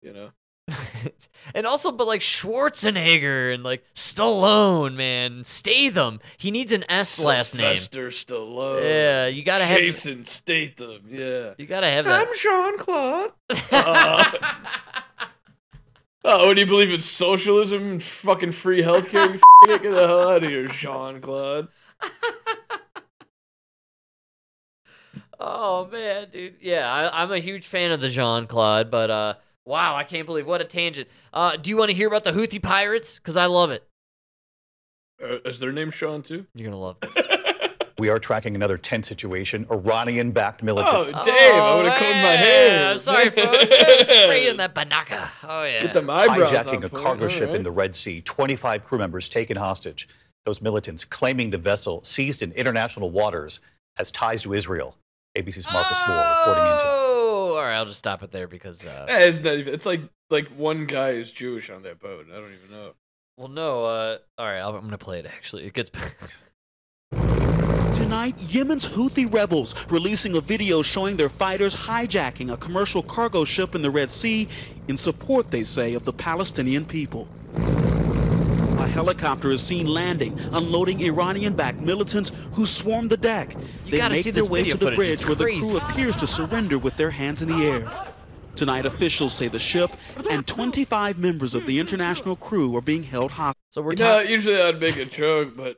[0.00, 0.30] You know?
[1.54, 6.20] and also, but like Schwarzenegger and like Stallone, man, Statham.
[6.36, 7.76] He needs an S last name.
[7.76, 8.82] Sylvester Stallone.
[8.82, 9.78] Yeah, you gotta have.
[9.78, 11.02] Jason Statham.
[11.08, 11.54] Yeah.
[11.56, 12.26] You gotta have that.
[12.26, 13.32] I'm Sean Claude.
[13.70, 14.32] Uh,
[16.24, 19.28] oh, do you believe in socialism and fucking free healthcare?
[19.28, 21.68] You f- get the hell out of here, Jean Claude.
[25.38, 26.56] Oh man, dude.
[26.60, 29.34] Yeah, I, I'm a huge fan of the Jean Claude, but uh,
[29.66, 31.08] wow, I can't believe what a tangent.
[31.32, 33.18] Uh, do you want to hear about the Houthi pirates?
[33.18, 33.86] Cause I love it.
[35.22, 36.46] Uh, is their name Sean too?
[36.54, 37.14] You're gonna love this.
[37.98, 39.66] We are tracking another tense situation.
[39.70, 40.94] Iranian backed militant.
[40.94, 42.90] Oh, Dave, I would have combed my hair.
[42.90, 43.56] I'm sorry, folks.
[44.02, 45.28] Spraying that banaka.
[45.44, 45.80] Oh, yeah.
[45.80, 49.30] Get them eyebrows hijacking a cargo all ship in the Red Sea, 25 crew members
[49.30, 50.08] taken hostage.
[50.44, 53.60] Those militants claiming the vessel seized in international waters
[53.96, 54.94] has ties to Israel.
[55.34, 57.05] ABC's Marcus Moore reporting into.
[57.76, 57.80] All right.
[57.80, 59.74] I'll just stop it there because, uh, Eh, it's not even.
[59.74, 60.00] It's like
[60.30, 62.26] like one guy is Jewish on that boat.
[62.32, 62.92] I don't even know.
[63.36, 63.84] well, no.
[63.84, 64.58] Uh, all right.
[64.60, 65.26] I'll, I'm gonna play it.
[65.26, 65.90] Actually, it gets.
[67.94, 73.74] Tonight, Yemen's Houthi rebels releasing a video showing their fighters hijacking a commercial cargo ship
[73.74, 74.48] in the Red Sea
[74.88, 77.26] in support, they say, of the Palestinian people.
[78.96, 83.54] A helicopter is seen landing, unloading Iranian-backed militants who swarm the deck.
[83.84, 86.78] You they make see their way to the bridge where the crew appears to surrender
[86.78, 87.92] with their hands in the air.
[88.54, 89.90] Tonight, officials say the ship
[90.30, 93.60] and 25 members of the international crew are being held hostage.
[93.68, 95.74] So we're You know, usually I'd make a joke, but man,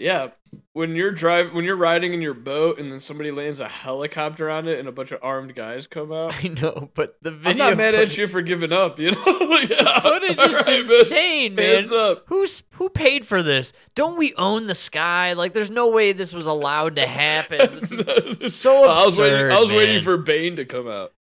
[0.00, 0.28] yeah,
[0.72, 4.48] when you're driving, when you're riding in your boat, and then somebody lands a helicopter
[4.50, 6.34] on it, and a bunch of armed guys come out.
[6.44, 7.50] I know, but the video.
[7.50, 8.98] I'm not mad at you for giving up.
[8.98, 10.78] You know, Like, yeah, footage is right, man.
[10.80, 11.74] insane, man.
[11.74, 12.24] Hands up.
[12.28, 13.72] Who's who paid for this?
[13.94, 15.34] Don't we own the sky?
[15.34, 17.80] Like, there's no way this was allowed to happen.
[18.50, 18.90] So absurd.
[18.90, 19.50] I was waiting.
[19.52, 21.12] I was waiting for Bane to come out.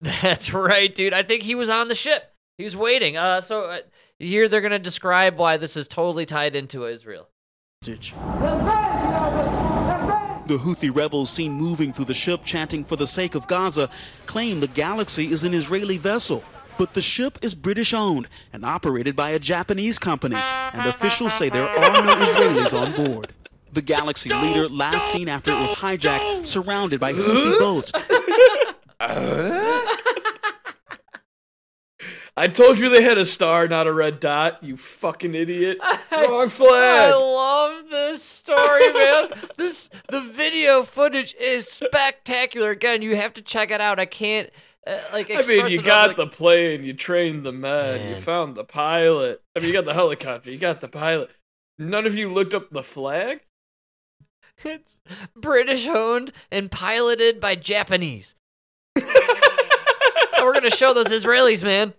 [0.00, 1.12] That's right, dude.
[1.12, 2.32] I think he was on the ship.
[2.58, 3.16] He was waiting.
[3.16, 3.78] Uh, so uh,
[4.18, 7.28] here they're gonna describe why this is totally tied into Israel.
[10.46, 13.90] The Houthi rebels seen moving through the ship chanting for the sake of Gaza
[14.26, 16.44] claim the Galaxy is an Israeli vessel.
[16.78, 21.48] But the ship is British owned and operated by a Japanese company, and officials say
[21.48, 23.32] there are no Israelis on board.
[23.72, 27.92] The Galaxy leader last seen after it was hijacked, surrounded by Houthi boats.
[32.34, 34.62] I told you they had a star, not a red dot.
[34.64, 35.78] You fucking idiot.
[36.10, 37.10] Wrong flag.
[37.10, 39.28] I love this story, man.
[39.58, 42.70] this the video footage is spectacular.
[42.70, 44.00] Again, you have to check it out.
[44.00, 44.48] I can't
[44.86, 45.30] uh, like.
[45.30, 49.42] I mean, you got like- the plane, you trained the men, you found the pilot.
[49.54, 51.30] I mean, you got the helicopter, you got the pilot.
[51.78, 53.40] None of you looked up the flag?
[54.64, 54.96] It's
[55.34, 58.36] British owned and piloted by Japanese.
[58.96, 61.94] We're gonna show those Israelis, man.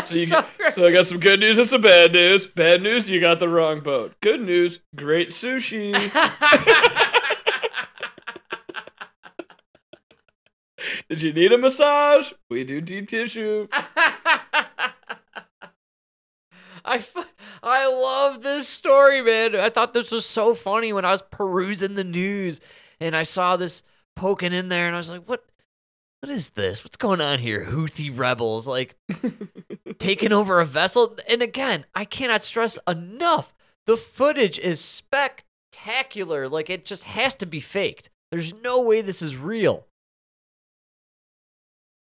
[0.06, 2.46] So, you, So so I got some good news and some bad news.
[2.46, 4.14] Bad news, you got the wrong boat.
[4.20, 5.92] Good news, great sushi.
[11.08, 12.32] Did you need a massage?
[12.50, 13.66] We do deep tissue.
[13.72, 14.92] I,
[16.96, 17.26] f-
[17.62, 19.56] I love this story, man.
[19.56, 22.60] I thought this was so funny when I was perusing the news
[23.00, 23.82] and I saw this
[24.16, 25.44] poking in there and I was like, what?
[26.20, 26.82] What is this?
[26.84, 27.64] What's going on here?
[27.66, 28.96] Houthi rebels like
[29.98, 31.16] taking over a vessel.
[31.28, 33.54] And again, I cannot stress enough.
[33.86, 36.48] The footage is spectacular.
[36.48, 38.10] Like it just has to be faked.
[38.32, 39.86] There's no way this is real.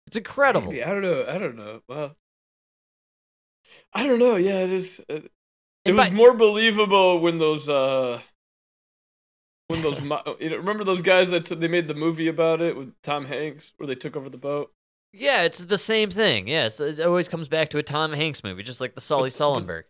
[0.08, 0.72] It's incredible.
[0.72, 1.26] Maybe, I don't know.
[1.28, 1.82] I don't know.
[1.88, 2.16] Well,
[3.94, 4.36] I don't know.
[4.38, 5.00] Yeah, it is.
[5.10, 5.32] uh, It
[5.86, 8.22] And was by- more believable when those uh
[9.70, 12.76] when those you know, remember those guys that t- they made the movie about it
[12.76, 14.72] with Tom Hanks where they took over the boat.
[15.14, 16.48] Yeah, it's the same thing.
[16.48, 19.84] Yes, it always comes back to a Tom Hanks movie, just like the Sully Sullenberg.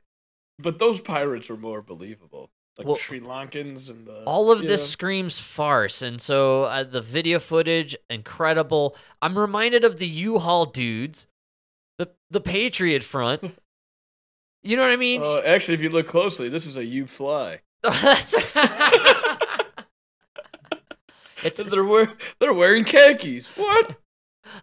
[0.59, 4.81] But those pirates were more believable, like Well, Sri Lankans and the All of this
[4.81, 4.87] know.
[4.87, 8.95] screams farce, and so uh, the video footage incredible.
[9.21, 11.27] I'm reminded of the U-Haul dudes,
[11.97, 13.55] the the Patriot Front.
[14.61, 15.21] You know what I mean?
[15.23, 17.61] Uh, actually, if you look closely, this is a U fly.
[21.43, 23.47] It's They're wear- they're wearing khakis.
[23.57, 23.97] What?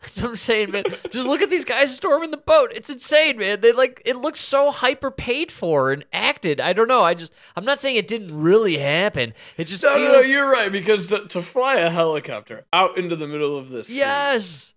[0.03, 0.85] That's what I'm saying, man.
[1.11, 2.73] Just look at these guys storming the boat.
[2.75, 3.61] It's insane, man.
[3.61, 6.61] They like it looks so hyper paid for and acted.
[6.61, 7.03] I don't know.
[7.03, 9.33] I just I'm not saying it didn't really happen.
[9.57, 12.99] It just No, no, feels no, you're right because to, to fly a helicopter out
[12.99, 14.75] into the middle of this, yes.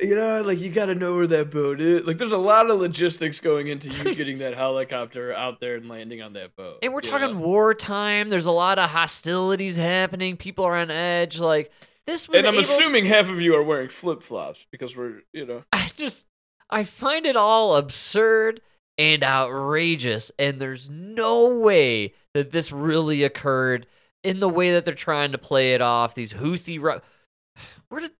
[0.00, 2.06] You know, like you got to know where that boat is.
[2.06, 5.88] Like, there's a lot of logistics going into you getting that helicopter out there and
[5.88, 6.78] landing on that boat.
[6.82, 7.46] And we're talking know?
[7.46, 8.28] wartime.
[8.28, 10.36] There's a lot of hostilities happening.
[10.36, 11.38] People are on edge.
[11.38, 11.70] Like
[12.06, 12.38] this was.
[12.38, 15.64] And I'm able- assuming half of you are wearing flip flops because we're, you know,
[15.72, 16.26] I just
[16.68, 18.60] I find it all absurd
[18.98, 23.86] and outrageous, and there's no way that this really occurred
[24.24, 26.14] in the way that they're trying to play it off.
[26.14, 27.00] These Houthi, ru-
[27.88, 28.12] where did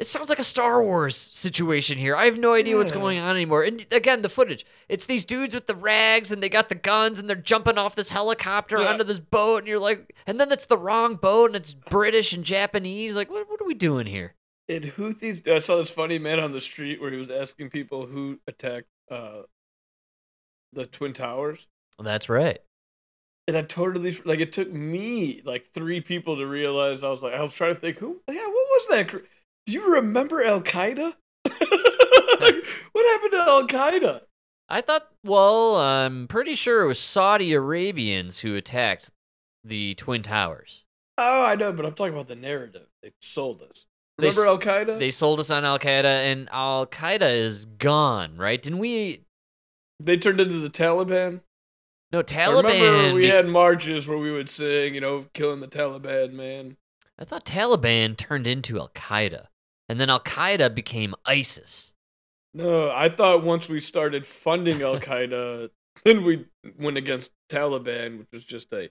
[0.00, 2.16] it sounds like a Star Wars situation here.
[2.16, 3.62] I have no idea what's going on anymore.
[3.62, 4.64] And again, the footage.
[4.88, 7.94] It's these dudes with the rags and they got the guns and they're jumping off
[7.94, 8.88] this helicopter Yeah.
[8.88, 12.32] onto this boat and you're like and then it's the wrong boat and it's British
[12.32, 13.14] and Japanese.
[13.14, 14.34] Like what what are we doing here?
[14.68, 15.46] and Houthis.
[15.48, 18.88] I saw this funny man on the street where he was asking people who attacked
[19.10, 19.42] uh,
[20.72, 21.66] the Twin Towers.
[21.98, 22.58] That's right.
[23.48, 27.34] and I totally like it took me like three people to realize I was like
[27.34, 29.22] I was trying to think who yeah what was that?
[29.70, 31.12] Do you remember Al Qaeda?
[31.44, 34.20] what happened to Al Qaeda?
[34.68, 39.10] I thought, well, I'm pretty sure it was Saudi Arabians who attacked
[39.62, 40.82] the Twin Towers.
[41.18, 43.86] Oh, I know, but I'm talking about the narrative they sold us.
[44.18, 44.98] Remember Al Qaeda?
[44.98, 48.60] They sold us on Al Qaeda, and Al Qaeda is gone, right?
[48.60, 49.22] Didn't we?
[50.00, 51.42] They turned into the Taliban.
[52.12, 52.64] No, I Taliban.
[52.64, 56.76] remember we be- had marches where we would sing, you know, killing the Taliban, man.
[57.18, 59.46] I thought Taliban turned into Al Qaeda,
[59.90, 61.92] and then Al Qaeda became ISIS.
[62.54, 65.70] No, I thought once we started funding Al Qaeda,
[66.04, 66.46] then we
[66.78, 68.90] went against Taliban, which was just a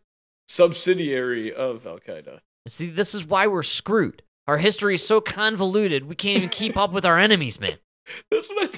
[0.49, 2.39] subsidiary of Al Qaeda.
[2.67, 4.23] See, this is why we're screwed.
[4.45, 7.77] Our history is so convoluted, we can't even keep up with our enemies, man.
[8.29, 8.77] That's what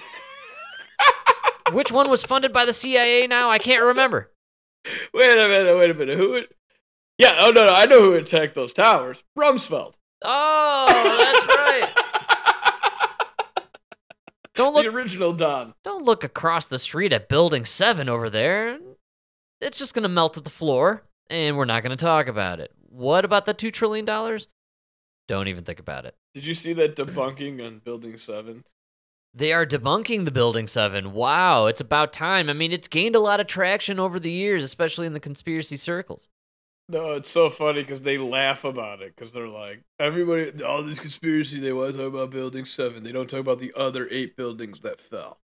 [0.99, 3.49] I Which one was funded by the CIA now?
[3.49, 4.29] I can't remember.
[5.11, 6.17] Wait a minute, wait a minute.
[6.19, 6.49] Who would
[7.17, 9.23] Yeah, oh no, no, I know who attacked those towers.
[9.35, 9.95] Rumsfeld.
[10.23, 11.90] Oh, that's right.
[14.61, 15.73] Don't look The original Don.
[15.83, 18.77] don't look across the street at building 7 over there.
[19.59, 22.59] It's just going to melt at the floor and we're not going to talk about
[22.59, 22.71] it.
[22.87, 24.47] What about the 2 trillion dollars?
[25.27, 26.13] Don't even think about it.
[26.35, 28.63] Did you see that debunking on Building 7?
[29.33, 31.11] They are debunking the Building 7.
[31.13, 32.47] Wow, it's about time.
[32.49, 35.77] I mean, it's gained a lot of traction over the years, especially in the conspiracy
[35.77, 36.29] circles.
[36.91, 40.99] No, it's so funny because they laugh about it because they're like, everybody, all this
[40.99, 43.01] conspiracy, they want to talk about Building 7.
[43.01, 45.39] They don't talk about the other eight buildings that fell.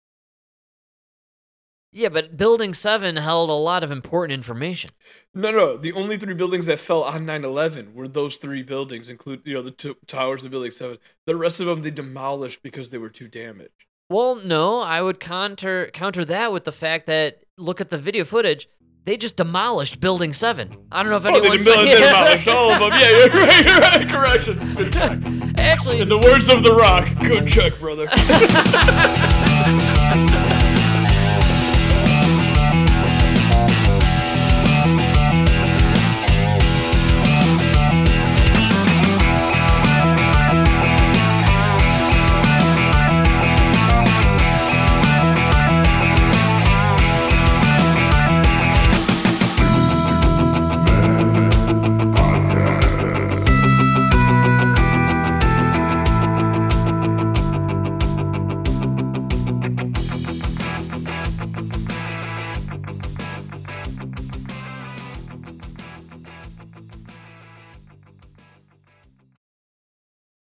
[1.92, 4.90] Yeah, but Building 7 held a lot of important information.
[5.36, 9.12] No, no, the only three buildings that fell on 9 11 were those three buildings,
[9.12, 10.98] include, you know, the two towers of Building 7.
[11.28, 13.86] The rest of them they demolished because they were too damaged.
[14.10, 18.24] Well, no, I would counter counter that with the fact that look at the video
[18.24, 18.68] footage.
[19.06, 20.76] They just demolished Building 7.
[20.92, 22.90] I don't know if Oh, they anyone's demol- they demolished all of them.
[23.00, 24.10] Yeah, you're right, you're right.
[24.16, 24.76] Correction.
[24.76, 25.20] Good check.
[25.60, 28.08] Actually, In the words of The Rock, good check, brother.